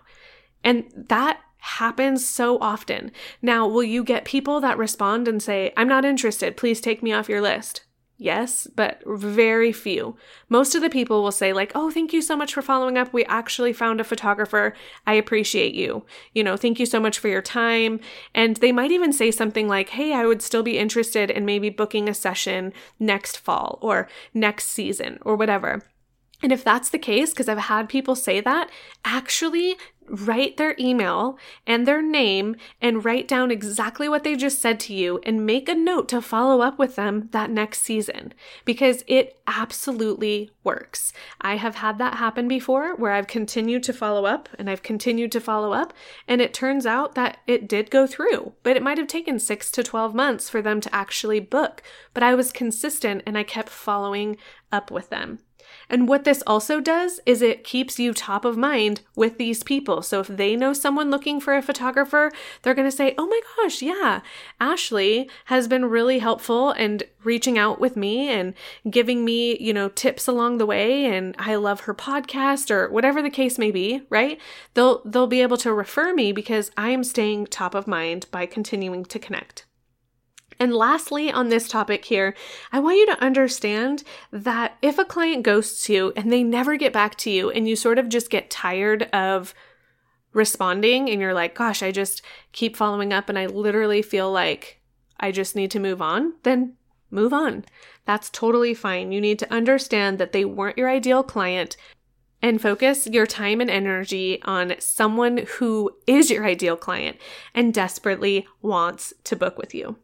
And 0.63 0.85
that 0.95 1.39
happens 1.57 2.27
so 2.27 2.59
often. 2.59 3.11
Now, 3.41 3.67
will 3.67 3.83
you 3.83 4.03
get 4.03 4.25
people 4.25 4.59
that 4.61 4.77
respond 4.77 5.27
and 5.27 5.41
say, 5.41 5.73
I'm 5.77 5.87
not 5.87 6.05
interested. 6.05 6.57
Please 6.57 6.81
take 6.81 7.03
me 7.03 7.13
off 7.13 7.29
your 7.29 7.41
list? 7.41 7.81
Yes, 8.21 8.67
but 8.75 9.01
very 9.07 9.71
few. 9.71 10.15
Most 10.47 10.75
of 10.75 10.83
the 10.83 10.91
people 10.91 11.23
will 11.23 11.31
say, 11.31 11.53
like, 11.53 11.71
oh, 11.73 11.89
thank 11.89 12.13
you 12.13 12.21
so 12.21 12.35
much 12.35 12.53
for 12.53 12.61
following 12.61 12.95
up. 12.95 13.11
We 13.11 13.25
actually 13.25 13.73
found 13.73 13.99
a 13.99 14.03
photographer. 14.03 14.75
I 15.07 15.15
appreciate 15.15 15.73
you. 15.73 16.05
You 16.35 16.43
know, 16.43 16.55
thank 16.55 16.79
you 16.79 16.85
so 16.85 16.99
much 16.99 17.17
for 17.17 17.29
your 17.29 17.41
time. 17.41 17.99
And 18.35 18.57
they 18.57 18.71
might 18.71 18.91
even 18.91 19.11
say 19.11 19.31
something 19.31 19.67
like, 19.67 19.89
hey, 19.89 20.13
I 20.13 20.27
would 20.27 20.43
still 20.43 20.61
be 20.61 20.77
interested 20.77 21.31
in 21.31 21.45
maybe 21.45 21.71
booking 21.71 22.07
a 22.07 22.13
session 22.13 22.73
next 22.99 23.39
fall 23.39 23.79
or 23.81 24.07
next 24.35 24.67
season 24.67 25.17
or 25.23 25.35
whatever. 25.35 25.81
And 26.43 26.51
if 26.51 26.63
that's 26.63 26.89
the 26.89 26.99
case, 26.99 27.31
because 27.31 27.49
I've 27.49 27.57
had 27.57 27.89
people 27.89 28.15
say 28.15 28.39
that, 28.39 28.69
actually 29.03 29.77
write 30.07 30.57
their 30.57 30.75
email 30.77 31.37
and 31.65 31.87
their 31.87 32.01
name 32.01 32.55
and 32.81 33.05
write 33.05 33.27
down 33.27 33.51
exactly 33.51 34.09
what 34.09 34.23
they 34.23 34.35
just 34.35 34.61
said 34.61 34.79
to 34.81 34.93
you 34.93 35.19
and 35.23 35.45
make 35.45 35.69
a 35.69 35.75
note 35.75 36.09
to 36.09 36.21
follow 36.21 36.61
up 36.61 36.77
with 36.77 36.95
them 36.95 37.29
that 37.31 37.49
next 37.49 37.81
season 37.81 38.33
because 38.65 39.03
it 39.07 39.39
absolutely 39.47 40.49
works. 40.63 41.13
I 41.39 41.55
have 41.55 41.75
had 41.75 41.97
that 41.99 42.15
happen 42.15 42.47
before 42.47 42.95
where 42.95 43.13
I've 43.13 43.27
continued 43.27 43.83
to 43.83 43.93
follow 43.93 44.25
up 44.25 44.49
and 44.57 44.69
I've 44.69 44.83
continued 44.83 45.31
to 45.33 45.39
follow 45.39 45.71
up 45.73 45.93
and 46.27 46.41
it 46.41 46.53
turns 46.53 46.85
out 46.85 47.15
that 47.15 47.37
it 47.47 47.67
did 47.67 47.91
go 47.91 48.05
through, 48.05 48.53
but 48.63 48.75
it 48.75 48.83
might 48.83 48.97
have 48.97 49.07
taken 49.07 49.39
6 49.39 49.71
to 49.71 49.83
12 49.83 50.13
months 50.13 50.49
for 50.49 50.61
them 50.61 50.81
to 50.81 50.93
actually 50.95 51.39
book, 51.39 51.81
but 52.13 52.23
I 52.23 52.35
was 52.35 52.51
consistent 52.51 53.23
and 53.25 53.37
I 53.37 53.43
kept 53.43 53.69
following 53.69 54.37
up 54.71 54.91
with 54.91 55.09
them. 55.09 55.39
And 55.89 56.07
what 56.07 56.23
this 56.23 56.43
also 56.47 56.79
does 56.79 57.19
is 57.25 57.41
it 57.41 57.63
keeps 57.63 57.99
you 57.99 58.13
top 58.13 58.45
of 58.45 58.57
mind 58.57 59.01
with 59.15 59.37
these 59.37 59.63
people. 59.63 60.01
So 60.01 60.19
if 60.19 60.27
they 60.27 60.55
know 60.55 60.73
someone 60.73 61.11
looking 61.11 61.39
for 61.39 61.55
a 61.55 61.61
photographer, 61.61 62.31
they're 62.61 62.73
going 62.73 62.89
to 62.89 62.95
say, 62.95 63.13
Oh 63.17 63.27
my 63.27 63.41
gosh, 63.57 63.81
yeah, 63.81 64.21
Ashley 64.59 65.29
has 65.45 65.67
been 65.67 65.85
really 65.85 66.19
helpful 66.19 66.71
and 66.71 67.03
reaching 67.23 67.57
out 67.57 67.79
with 67.79 67.95
me 67.95 68.29
and 68.29 68.53
giving 68.89 69.23
me, 69.23 69.57
you 69.59 69.73
know, 69.73 69.89
tips 69.89 70.27
along 70.27 70.57
the 70.57 70.65
way 70.65 71.05
and 71.05 71.35
I 71.37 71.55
love 71.55 71.81
her 71.81 71.93
podcast 71.93 72.71
or 72.71 72.89
whatever 72.89 73.21
the 73.21 73.29
case 73.29 73.57
may 73.57 73.71
be, 73.71 74.01
right? 74.09 74.39
They'll 74.73 75.01
they'll 75.05 75.27
be 75.27 75.41
able 75.41 75.57
to 75.57 75.73
refer 75.73 76.13
me 76.13 76.31
because 76.31 76.71
I 76.77 76.89
am 76.89 77.03
staying 77.03 77.47
top 77.47 77.75
of 77.75 77.87
mind 77.87 78.27
by 78.31 78.45
continuing 78.45 79.05
to 79.05 79.19
connect. 79.19 79.65
And 80.61 80.75
lastly, 80.75 81.31
on 81.31 81.49
this 81.49 81.67
topic 81.67 82.05
here, 82.05 82.35
I 82.71 82.79
want 82.79 82.97
you 82.97 83.07
to 83.07 83.19
understand 83.19 84.03
that 84.31 84.77
if 84.83 84.99
a 84.99 85.03
client 85.03 85.41
ghosts 85.41 85.89
you 85.89 86.13
and 86.15 86.31
they 86.31 86.43
never 86.43 86.75
get 86.75 86.93
back 86.93 87.15
to 87.15 87.31
you, 87.31 87.49
and 87.49 87.67
you 87.67 87.75
sort 87.75 87.97
of 87.97 88.09
just 88.09 88.29
get 88.29 88.51
tired 88.51 89.09
of 89.11 89.55
responding, 90.33 91.09
and 91.09 91.19
you're 91.19 91.33
like, 91.33 91.55
gosh, 91.55 91.81
I 91.81 91.89
just 91.89 92.21
keep 92.51 92.75
following 92.77 93.11
up, 93.11 93.27
and 93.27 93.39
I 93.39 93.47
literally 93.47 94.03
feel 94.03 94.31
like 94.31 94.79
I 95.19 95.31
just 95.31 95.55
need 95.55 95.71
to 95.71 95.79
move 95.79 95.99
on, 95.99 96.33
then 96.43 96.75
move 97.09 97.33
on. 97.33 97.65
That's 98.05 98.29
totally 98.29 98.75
fine. 98.75 99.11
You 99.11 99.19
need 99.19 99.39
to 99.39 99.51
understand 99.51 100.19
that 100.19 100.31
they 100.31 100.45
weren't 100.45 100.77
your 100.77 100.91
ideal 100.91 101.23
client 101.23 101.75
and 102.39 102.61
focus 102.61 103.07
your 103.07 103.25
time 103.25 103.61
and 103.61 103.69
energy 103.71 104.39
on 104.43 104.75
someone 104.77 105.47
who 105.57 105.89
is 106.05 106.29
your 106.29 106.45
ideal 106.45 106.77
client 106.77 107.17
and 107.55 107.73
desperately 107.73 108.45
wants 108.61 109.11
to 109.23 109.35
book 109.35 109.57
with 109.57 109.73
you. 109.73 109.97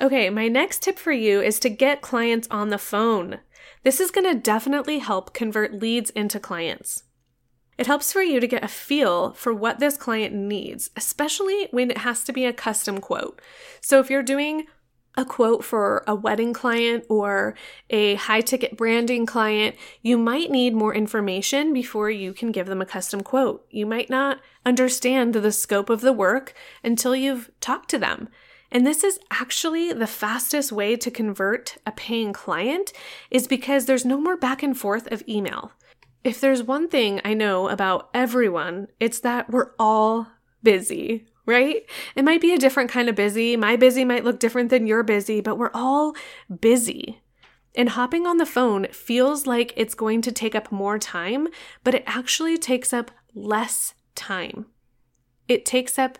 Okay, 0.00 0.30
my 0.30 0.48
next 0.48 0.82
tip 0.82 0.98
for 0.98 1.12
you 1.12 1.42
is 1.42 1.60
to 1.60 1.68
get 1.68 2.00
clients 2.00 2.48
on 2.50 2.70
the 2.70 2.78
phone. 2.78 3.40
This 3.82 4.00
is 4.00 4.10
going 4.10 4.24
to 4.24 4.40
definitely 4.40 5.00
help 5.00 5.34
convert 5.34 5.74
leads 5.74 6.08
into 6.10 6.40
clients. 6.40 7.02
It 7.76 7.86
helps 7.86 8.10
for 8.10 8.22
you 8.22 8.40
to 8.40 8.46
get 8.46 8.64
a 8.64 8.68
feel 8.68 9.32
for 9.32 9.52
what 9.52 9.78
this 9.78 9.98
client 9.98 10.34
needs, 10.34 10.88
especially 10.96 11.68
when 11.70 11.90
it 11.90 11.98
has 11.98 12.24
to 12.24 12.32
be 12.32 12.46
a 12.46 12.52
custom 12.52 12.98
quote. 12.98 13.42
So 13.82 14.00
if 14.00 14.08
you're 14.08 14.22
doing 14.22 14.66
a 15.18 15.24
quote 15.26 15.64
for 15.64 16.02
a 16.06 16.14
wedding 16.14 16.54
client 16.54 17.04
or 17.10 17.54
a 17.90 18.14
high 18.14 18.40
ticket 18.40 18.78
branding 18.78 19.26
client, 19.26 19.76
you 20.00 20.16
might 20.16 20.50
need 20.50 20.72
more 20.72 20.94
information 20.94 21.74
before 21.74 22.10
you 22.10 22.32
can 22.32 22.52
give 22.52 22.68
them 22.68 22.80
a 22.80 22.86
custom 22.86 23.22
quote. 23.22 23.66
You 23.70 23.84
might 23.84 24.08
not 24.08 24.40
understand 24.64 25.34
the 25.34 25.52
scope 25.52 25.90
of 25.90 26.00
the 26.00 26.12
work 26.12 26.54
until 26.82 27.14
you've 27.14 27.50
talked 27.60 27.90
to 27.90 27.98
them. 27.98 28.30
And 28.72 28.86
this 28.86 29.02
is 29.02 29.18
actually 29.30 29.92
the 29.92 30.06
fastest 30.06 30.70
way 30.70 30.96
to 30.96 31.10
convert 31.10 31.76
a 31.84 31.92
paying 31.92 32.32
client 32.32 32.92
is 33.30 33.48
because 33.48 33.86
there's 33.86 34.04
no 34.04 34.20
more 34.20 34.36
back 34.36 34.62
and 34.62 34.78
forth 34.78 35.10
of 35.10 35.24
email. 35.28 35.72
If 36.22 36.40
there's 36.40 36.62
one 36.62 36.88
thing 36.88 37.20
I 37.24 37.34
know 37.34 37.68
about 37.68 38.10
everyone, 38.14 38.88
it's 39.00 39.20
that 39.20 39.50
we're 39.50 39.72
all 39.78 40.28
busy, 40.62 41.26
right? 41.46 41.82
It 42.14 42.24
might 42.24 42.40
be 42.40 42.52
a 42.52 42.58
different 42.58 42.90
kind 42.90 43.08
of 43.08 43.14
busy. 43.16 43.56
My 43.56 43.76
busy 43.76 44.04
might 44.04 44.24
look 44.24 44.38
different 44.38 44.70
than 44.70 44.86
your 44.86 45.02
busy, 45.02 45.40
but 45.40 45.58
we're 45.58 45.70
all 45.74 46.14
busy. 46.60 47.22
And 47.74 47.90
hopping 47.90 48.26
on 48.26 48.36
the 48.36 48.46
phone 48.46 48.86
feels 48.92 49.46
like 49.46 49.72
it's 49.76 49.94
going 49.94 50.22
to 50.22 50.32
take 50.32 50.54
up 50.54 50.70
more 50.70 50.98
time, 50.98 51.48
but 51.84 51.94
it 51.94 52.04
actually 52.06 52.58
takes 52.58 52.92
up 52.92 53.10
less 53.34 53.94
time. 54.14 54.66
It 55.48 55.64
takes 55.64 55.98
up 55.98 56.18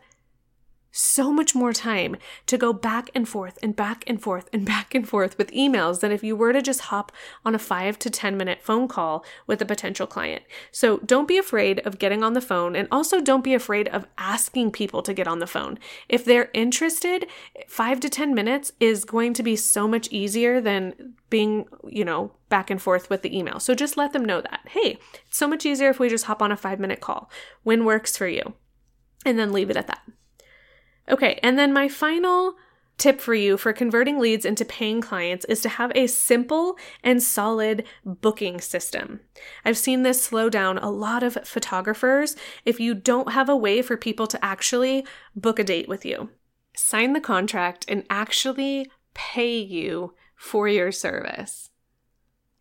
so 0.90 1.32
much 1.32 1.54
more 1.54 1.72
time 1.72 2.16
to 2.46 2.58
go 2.58 2.72
back 2.72 3.10
and 3.14 3.28
forth 3.28 3.58
and 3.62 3.76
back 3.76 4.04
and 4.06 4.20
forth 4.20 4.48
and 4.52 4.64
back 4.70 4.94
and 4.94 5.08
forth 5.08 5.38
with 5.38 5.50
emails 5.52 6.00
than 6.00 6.12
if 6.12 6.22
you 6.22 6.36
were 6.36 6.52
to 6.52 6.62
just 6.62 6.82
hop 6.82 7.12
on 7.44 7.54
a 7.54 7.58
five 7.58 7.98
to 7.98 8.10
10 8.10 8.36
minute 8.36 8.60
phone 8.62 8.88
call 8.88 9.24
with 9.46 9.62
a 9.62 9.66
potential 9.66 10.06
client. 10.06 10.42
So 10.70 10.98
don't 10.98 11.28
be 11.28 11.38
afraid 11.38 11.80
of 11.80 11.98
getting 11.98 12.22
on 12.22 12.34
the 12.34 12.40
phone 12.40 12.74
and 12.76 12.88
also 12.90 13.20
don't 13.20 13.44
be 13.44 13.54
afraid 13.54 13.88
of 13.88 14.06
asking 14.18 14.72
people 14.72 15.02
to 15.02 15.14
get 15.14 15.28
on 15.28 15.38
the 15.38 15.46
phone. 15.46 15.78
If 16.08 16.24
they're 16.24 16.50
interested, 16.54 17.26
five 17.68 18.00
to 18.00 18.08
10 18.08 18.34
minutes 18.34 18.72
is 18.80 19.04
going 19.04 19.34
to 19.34 19.42
be 19.42 19.56
so 19.56 19.86
much 19.86 20.08
easier 20.08 20.60
than 20.60 21.14
being, 21.30 21.66
you 21.88 22.04
know, 22.04 22.32
back 22.48 22.70
and 22.70 22.82
forth 22.82 23.08
with 23.08 23.22
the 23.22 23.36
email. 23.36 23.60
So 23.60 23.74
just 23.74 23.96
let 23.96 24.12
them 24.12 24.24
know 24.24 24.40
that, 24.40 24.60
hey, 24.68 24.98
it's 25.26 25.38
so 25.38 25.46
much 25.46 25.64
easier 25.64 25.88
if 25.88 26.00
we 26.00 26.08
just 26.08 26.24
hop 26.24 26.42
on 26.42 26.52
a 26.52 26.56
five 26.56 26.80
minute 26.80 27.00
call. 27.00 27.30
When 27.62 27.84
works 27.84 28.16
for 28.16 28.26
you? 28.26 28.54
And 29.24 29.38
then 29.38 29.52
leave 29.52 29.70
it 29.70 29.76
at 29.76 29.86
that. 29.86 30.00
Okay, 31.10 31.40
and 31.42 31.58
then 31.58 31.72
my 31.72 31.88
final 31.88 32.54
tip 33.00 33.20
for 33.20 33.34
you 33.34 33.56
for 33.56 33.72
converting 33.72 34.18
leads 34.18 34.44
into 34.44 34.64
paying 34.64 35.00
clients 35.00 35.46
is 35.46 35.62
to 35.62 35.70
have 35.70 35.90
a 35.94 36.06
simple 36.06 36.76
and 37.02 37.22
solid 37.22 37.82
booking 38.04 38.60
system. 38.60 39.20
I've 39.64 39.78
seen 39.78 40.02
this 40.02 40.22
slow 40.22 40.50
down 40.50 40.76
a 40.78 40.90
lot 40.90 41.22
of 41.22 41.38
photographers 41.44 42.36
if 42.66 42.78
you 42.78 42.94
don't 42.94 43.32
have 43.32 43.48
a 43.48 43.56
way 43.56 43.80
for 43.80 43.96
people 43.96 44.26
to 44.26 44.44
actually 44.44 45.06
book 45.34 45.58
a 45.58 45.64
date 45.64 45.88
with 45.88 46.04
you. 46.04 46.28
Sign 46.76 47.14
the 47.14 47.20
contract 47.20 47.86
and 47.88 48.04
actually 48.10 48.90
pay 49.14 49.58
you 49.58 50.14
for 50.36 50.68
your 50.68 50.92
service. 50.92 51.70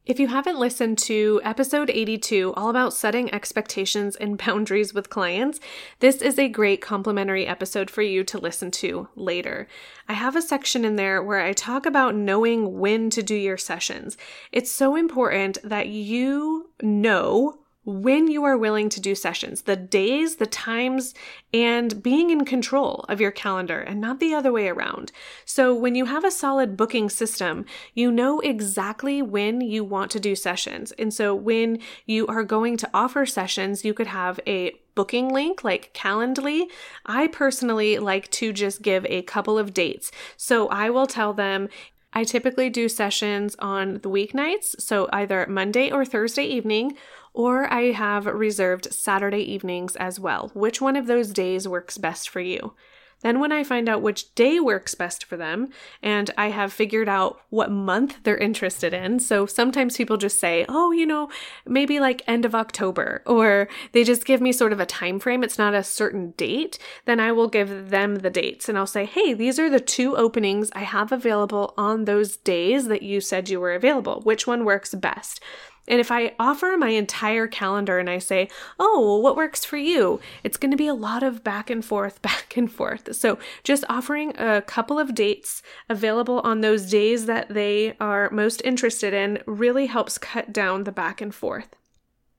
If 0.06 0.20
you 0.20 0.28
haven't 0.28 0.58
listened 0.58 0.98
to 1.00 1.40
episode 1.44 1.92
82, 1.92 2.54
all 2.56 2.70
about 2.70 2.94
setting 2.94 3.32
expectations 3.32 4.16
and 4.16 4.38
boundaries 4.38 4.92
with 4.94 5.10
clients, 5.10 5.60
this 6.00 6.22
is 6.22 6.40
a 6.40 6.50
great 6.50 6.82
complimentary 6.82 7.46
episode 7.46 7.92
for 7.92 8.02
you 8.02 8.24
to 8.24 8.40
listen 8.40 8.72
to 8.72 9.10
later. 9.16 9.68
I 10.08 10.14
have 10.14 10.36
a 10.36 10.42
section 10.42 10.84
in 10.84 10.96
there 10.96 11.22
where 11.22 11.42
I 11.42 11.54
talk 11.54 11.86
about 11.86 12.16
knowing 12.16 12.80
when 12.80 13.12
to 13.12 13.22
do 13.22 13.36
your 13.36 13.58
sessions. 13.58 14.18
It's 14.52 14.72
so 14.72 14.96
important 14.96 15.60
that 15.64 15.90
you 15.90 16.72
know 16.82 17.59
when 17.86 18.28
you 18.28 18.44
are 18.44 18.58
willing 18.58 18.90
to 18.90 19.00
do 19.00 19.16
sessions, 19.16 19.62
the 19.62 19.76
days, 19.76 20.36
the 20.36 20.46
times, 20.46 21.14
and 21.54 22.04
being 22.04 22.30
in 22.30 22.44
control 22.44 23.06
of 23.08 23.22
your 23.22 23.32
calendar 23.32 23.80
and 23.80 24.02
not 24.02 24.20
the 24.20 24.34
other 24.34 24.52
way 24.52 24.68
around. 24.68 25.12
So, 25.46 25.74
when 25.74 25.96
you 25.96 26.06
have 26.06 26.26
a 26.26 26.32
solid 26.32 26.76
booking 26.76 27.10
system, 27.10 27.66
you 27.94 28.12
know 28.12 28.42
exactly 28.42 29.22
when 29.22 29.62
you 29.62 29.84
want 29.84 30.12
to 30.12 30.20
do 30.20 30.36
sessions. 30.36 30.92
And 31.00 31.14
so, 31.14 31.34
when 31.34 31.80
you 32.06 32.28
are 32.28 32.44
going 32.44 32.76
to 32.78 32.90
offer 32.94 33.26
sessions, 33.26 33.86
you 33.86 33.94
could 33.94 34.08
have 34.08 34.40
a 34.46 34.74
booking 34.94 35.34
link 35.34 35.64
like 35.64 35.94
Calendly. 35.94 36.66
I 37.06 37.28
personally 37.28 37.98
like 37.98 38.30
to 38.32 38.52
just 38.52 38.82
give 38.82 39.06
a 39.06 39.22
couple 39.22 39.58
of 39.58 39.74
dates. 39.74 40.12
So, 40.36 40.68
I 40.68 40.90
will 40.90 41.08
tell 41.08 41.34
them 41.34 41.70
I 42.12 42.24
typically 42.24 42.70
do 42.70 42.90
sessions 42.90 43.56
on 43.60 43.96
the 43.96 44.10
weeknights, 44.10 44.82
so 44.82 45.08
either 45.14 45.46
Monday 45.48 45.92
or 45.92 46.06
Thursday 46.06 46.44
evening, 46.44 46.98
or 47.34 47.72
I 47.72 47.92
have 47.92 48.26
reserved 48.26 48.94
Saturday 48.94 49.42
evenings 49.42 49.96
as 49.96 50.20
well. 50.20 50.52
Which 50.54 50.82
one 50.82 50.96
of 50.96 51.08
those 51.08 51.32
days 51.32 51.68
works 51.68 51.98
best 51.98 52.30
for 52.30 52.40
you? 52.40 52.74
Then, 53.22 53.42
when 53.42 53.52
I 53.52 53.66
find 53.66 53.90
out 53.90 54.02
which 54.02 54.34
day 54.34 54.62
works 54.62 54.96
best 54.96 55.26
for 55.26 55.36
them, 55.36 55.70
and 56.02 56.32
I 56.38 56.52
have 56.52 56.72
figured 56.72 57.10
out 57.10 57.42
what 57.50 57.70
month 57.70 58.20
they're 58.24 58.38
interested 58.38 58.94
in, 58.94 59.20
so 59.20 59.46
sometimes 59.46 59.98
people 59.98 60.16
just 60.16 60.40
say, 60.40 60.66
oh, 60.70 60.92
you 60.92 61.06
know, 61.06 61.30
maybe 61.66 62.00
like 62.00 62.22
end 62.28 62.46
of 62.46 62.56
October, 62.56 63.22
or 63.26 63.68
they 63.92 64.06
just 64.06 64.26
give 64.26 64.40
me 64.40 64.54
sort 64.54 64.72
of 64.72 64.80
a 64.80 64.86
time 64.86 65.20
frame, 65.20 65.44
it's 65.44 65.58
not 65.58 65.74
a 65.74 65.84
certain 65.84 66.32
date, 66.38 66.80
then 67.04 67.20
I 67.20 67.34
will 67.34 67.50
give 67.50 67.90
them 67.90 68.18
the 68.18 68.30
dates 68.30 68.70
and 68.70 68.78
I'll 68.78 68.88
say, 68.88 69.04
hey, 69.04 69.34
these 69.34 69.60
are 69.60 69.70
the 69.70 69.82
two 69.82 70.16
openings 70.16 70.72
I 70.74 70.82
have 70.84 71.12
available 71.12 71.74
on 71.78 72.06
those 72.06 72.38
days 72.38 72.88
that 72.88 73.04
you 73.04 73.20
said 73.20 73.50
you 73.50 73.60
were 73.60 73.74
available. 73.74 74.22
Which 74.22 74.48
one 74.48 74.64
works 74.64 74.96
best? 74.96 75.42
And 75.90 76.00
if 76.00 76.12
I 76.12 76.36
offer 76.40 76.76
my 76.78 76.90
entire 76.90 77.48
calendar 77.48 78.00
and 78.00 78.10
I 78.10 78.20
say, 78.20 78.48
oh, 78.80 79.02
well, 79.02 79.22
what 79.22 79.36
works 79.36 79.66
for 79.66 79.78
you? 79.78 80.22
It's 80.44 80.58
going 80.58 80.72
to 80.72 80.78
be 80.78 80.88
a 80.88 80.94
lot 80.94 81.24
of 81.24 81.44
back 81.44 81.70
and 81.70 81.84
forth, 81.84 82.22
back 82.22 82.56
and 82.56 82.72
forth. 82.72 83.16
So 83.16 83.40
just 83.64 83.84
offering 83.90 84.34
a 84.38 84.62
couple 84.62 85.00
of 85.00 85.16
dates 85.16 85.62
available 85.90 86.40
on 86.42 86.62
those 86.62 86.90
days 86.90 87.26
that 87.26 87.50
they 87.50 87.96
are 88.00 88.30
most 88.30 88.62
interested 88.64 89.14
in 89.14 89.42
really 89.46 89.88
helps 89.88 90.18
cut 90.18 90.54
down 90.54 90.84
the 90.84 90.92
back 90.92 91.20
and 91.20 91.34
forth. 91.34 91.76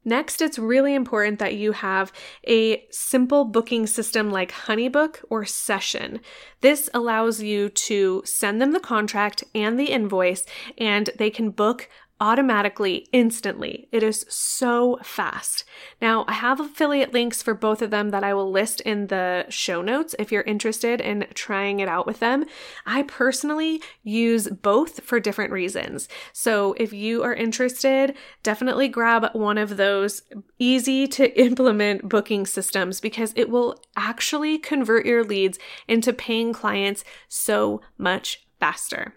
Next, 0.05 0.41
it's 0.41 0.59
really 0.59 0.95
important 0.95 1.39
that 1.41 1.57
you 1.57 1.73
have 1.73 2.11
a 2.49 2.87
simple 2.91 3.45
booking 3.45 3.87
system 3.87 4.31
like 4.31 4.51
Honeybook 4.51 5.17
or 5.29 5.45
Session. 5.45 6.21
This 6.63 6.89
allows 6.95 7.43
you 7.43 7.69
to 7.69 8.23
send 8.25 8.63
them 8.63 8.73
the 8.73 8.81
contract 8.81 9.45
and 9.55 9.79
the 9.79 9.91
invoice, 9.91 10.47
and 10.79 11.11
they 11.19 11.29
can 11.29 11.51
book 11.51 11.91
automatically, 12.21 13.07
instantly. 13.13 13.89
It 13.91 14.03
is 14.03 14.27
so 14.29 14.99
fast. 15.03 15.65
Now, 16.03 16.25
I 16.29 16.33
have 16.33 16.61
affiliate 16.61 17.15
links 17.15 17.43
for 17.43 17.55
both 17.55 17.81
of 17.81 17.91
them 17.91 18.11
that 18.11 18.23
I 18.23 18.35
will 18.35 18.51
list 18.51 18.83
in 18.83 19.07
the 19.07 19.47
show 19.49 19.81
notes 19.81 20.15
if 20.19 20.31
you're 20.31 20.43
interested 20.43 21.01
in 21.01 21.27
trying 21.35 21.81
it 21.81 21.89
out 21.89 22.07
with 22.07 22.21
them. 22.21 22.45
I 22.85 23.03
personally 23.05 23.81
use 24.03 24.49
both 24.49 25.03
for 25.03 25.19
different 25.19 25.53
reasons. 25.53 26.09
So, 26.33 26.75
if 26.75 26.93
you 26.93 27.23
are 27.23 27.35
interested, 27.35 28.15
definitely 28.43 28.89
grab 28.89 29.31
one 29.33 29.59
of 29.59 29.77
those 29.77 30.23
easy 30.59 31.07
to 31.09 31.41
implement 31.41 32.09
booking 32.09 32.45
systems 32.47 33.01
because 33.01 33.33
it 33.35 33.49
will 33.49 33.83
actually 33.97 34.59
convert 34.59 35.07
your 35.07 35.25
leads 35.25 35.59
into 35.89 36.13
paying 36.13 36.53
clients 36.53 37.03
so 37.29 37.81
much 37.97 38.47
faster. 38.59 39.15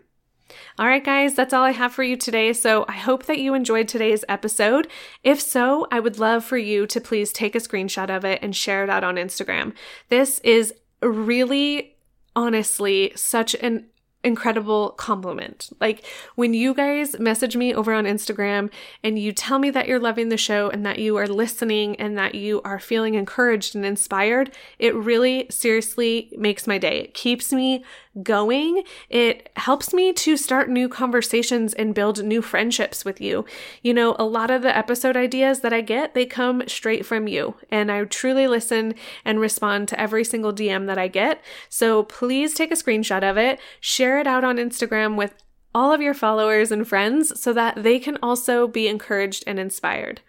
All 0.80 0.88
right, 0.88 1.04
guys, 1.04 1.36
that's 1.36 1.54
all 1.54 1.64
I 1.64 1.72
have 1.72 1.94
for 1.94 2.04
you 2.04 2.18
today. 2.18 2.54
So 2.54 2.86
I 2.88 2.94
hope 2.94 3.26
that 3.26 3.40
you 3.40 3.54
enjoyed 3.54 3.88
today's 3.88 4.26
episode. 4.28 4.88
If 5.24 5.42
so, 5.42 5.88
I 5.92 6.00
would 6.00 6.20
love 6.20 6.44
for 6.44 6.58
you 6.58 6.88
to 6.88 7.02
please 7.02 7.32
take 7.32 7.56
a 7.56 7.60
screenshot 7.60 8.16
of 8.16 8.26
it 8.26 8.40
and 8.42 8.56
share 8.56 8.84
it 8.84 8.90
out 8.90 9.04
on 9.04 9.16
Instagram. 9.16 9.74
This 10.10 10.40
is 10.40 10.74
really 11.02 11.96
honestly 12.36 13.14
such 13.16 13.54
an 13.56 13.86
incredible 14.24 14.92
compliment. 14.92 15.70
Like 15.80 16.06
when 16.36 16.54
you 16.54 16.74
guys 16.74 17.20
message 17.20 17.56
me 17.56 17.74
over 17.74 17.94
on 17.94 18.06
Instagram 18.06 18.72
and 19.04 19.20
you 19.20 19.32
tell 19.32 19.60
me 19.60 19.70
that 19.72 19.88
you're 19.88 20.00
loving 20.00 20.30
the 20.30 20.38
show 20.38 20.70
and 20.70 20.86
that 20.86 21.00
you 21.00 21.18
are 21.18 21.28
listening 21.28 21.96
and 21.98 22.18
that 22.18 22.36
you 22.36 22.62
are 22.64 22.80
feeling 22.80 23.16
encouraged 23.16 23.76
and 23.76 23.86
inspired, 23.86 24.56
it 24.80 24.96
really 24.96 25.48
seriously 25.50 26.30
makes 26.38 26.68
my 26.68 26.78
day. 26.78 27.00
It 27.02 27.14
keeps 27.14 27.52
me 27.52 27.84
going. 28.22 28.84
It 29.10 29.50
helps 29.56 29.94
me 29.94 30.14
to 30.14 30.38
start 30.38 30.70
new 30.70 30.88
conversations 30.88 31.74
and 31.74 31.96
build 31.96 32.24
new 32.24 32.42
friendships 32.44 33.04
with 33.04 33.20
you. 33.20 33.46
You 33.82 33.94
know, 33.94 34.16
a 34.20 34.24
lot 34.24 34.52
of 34.52 34.62
the 34.62 34.76
episode 34.76 35.18
ideas 35.18 35.62
that 35.62 35.74
I 35.74 35.82
get, 35.82 36.14
they 36.14 36.26
come 36.26 36.64
straight 36.68 37.06
from 37.06 37.28
you, 37.28 37.56
and 37.72 37.92
I 37.92 38.04
truly 38.04 38.48
listen 38.48 38.94
and 39.26 39.40
respond 39.40 39.88
to 39.88 40.00
every 40.00 40.24
single 40.24 40.54
DM 40.54 40.86
that 40.86 41.00
I 41.00 41.08
get. 41.08 41.42
So 41.70 42.04
please 42.04 42.54
take 42.54 42.72
a 42.72 42.76
screenshot 42.76 43.28
of 43.28 43.38
it, 43.38 43.60
share 43.80 44.13
it 44.18 44.28
out 44.28 44.44
on 44.44 44.58
Instagram 44.58 45.16
with 45.16 45.34
all 45.76 45.92
of 45.92 46.02
your 46.02 46.14
followers 46.14 46.72
and 46.72 46.88
friends 46.88 47.40
so 47.40 47.54
that 47.54 47.82
they 47.82 48.00
can 48.00 48.18
also 48.22 48.68
be 48.68 48.88
encouraged 48.88 49.44
and 49.48 49.60
inspired. 49.60 50.22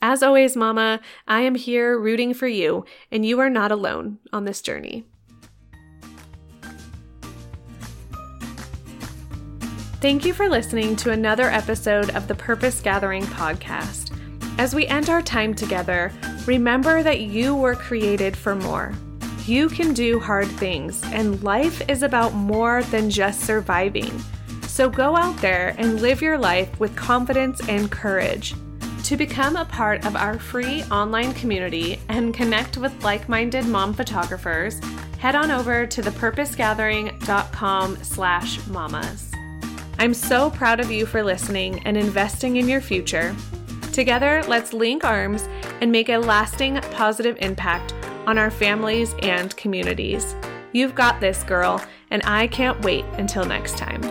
As 0.00 0.22
always, 0.22 0.56
Mama, 0.56 1.00
I 1.26 1.40
am 1.40 1.54
here 1.54 1.98
rooting 1.98 2.34
for 2.34 2.46
you, 2.46 2.84
and 3.10 3.26
you 3.26 3.40
are 3.40 3.50
not 3.50 3.72
alone 3.72 4.18
on 4.32 4.44
this 4.44 4.60
journey. 4.60 5.04
Thank 10.00 10.24
you 10.24 10.32
for 10.32 10.48
listening 10.48 10.94
to 10.96 11.10
another 11.10 11.50
episode 11.50 12.10
of 12.10 12.28
the 12.28 12.34
Purpose 12.36 12.80
Gathering 12.80 13.24
podcast. 13.24 14.16
As 14.56 14.72
we 14.72 14.86
end 14.86 15.08
our 15.10 15.22
time 15.22 15.54
together, 15.54 16.12
remember 16.46 17.02
that 17.02 17.20
you 17.20 17.56
were 17.56 17.74
created 17.74 18.36
for 18.36 18.54
more. 18.54 18.94
You 19.48 19.68
can 19.70 19.94
do 19.94 20.20
hard 20.20 20.46
things, 20.46 21.02
and 21.04 21.42
life 21.42 21.80
is 21.88 22.02
about 22.02 22.34
more 22.34 22.82
than 22.82 23.08
just 23.08 23.40
surviving. 23.40 24.12
So 24.66 24.90
go 24.90 25.16
out 25.16 25.38
there 25.38 25.74
and 25.78 26.02
live 26.02 26.20
your 26.20 26.36
life 26.36 26.78
with 26.78 26.94
confidence 26.94 27.66
and 27.66 27.90
courage. 27.90 28.54
To 29.04 29.16
become 29.16 29.56
a 29.56 29.64
part 29.64 30.04
of 30.04 30.16
our 30.16 30.38
free 30.38 30.82
online 30.90 31.32
community 31.32 31.98
and 32.10 32.34
connect 32.34 32.76
with 32.76 33.02
like-minded 33.02 33.64
mom 33.64 33.94
photographers, 33.94 34.78
head 35.18 35.34
on 35.34 35.50
over 35.50 35.86
to 35.86 36.02
thepurposegathering.com 36.02 38.04
slash 38.04 38.66
mamas. 38.66 39.32
I'm 39.98 40.12
so 40.12 40.50
proud 40.50 40.78
of 40.78 40.90
you 40.90 41.06
for 41.06 41.22
listening 41.22 41.80
and 41.86 41.96
investing 41.96 42.56
in 42.56 42.68
your 42.68 42.82
future. 42.82 43.34
Together, 43.94 44.44
let's 44.46 44.74
link 44.74 45.04
arms 45.04 45.48
and 45.80 45.90
make 45.90 46.10
a 46.10 46.18
lasting 46.18 46.82
positive 46.90 47.38
impact 47.40 47.94
on 48.28 48.36
our 48.36 48.50
families 48.50 49.14
and 49.22 49.56
communities. 49.56 50.34
You've 50.72 50.94
got 50.94 51.18
this, 51.18 51.42
girl, 51.44 51.82
and 52.10 52.20
I 52.26 52.46
can't 52.48 52.78
wait 52.82 53.06
until 53.16 53.46
next 53.46 53.78
time. 53.78 54.02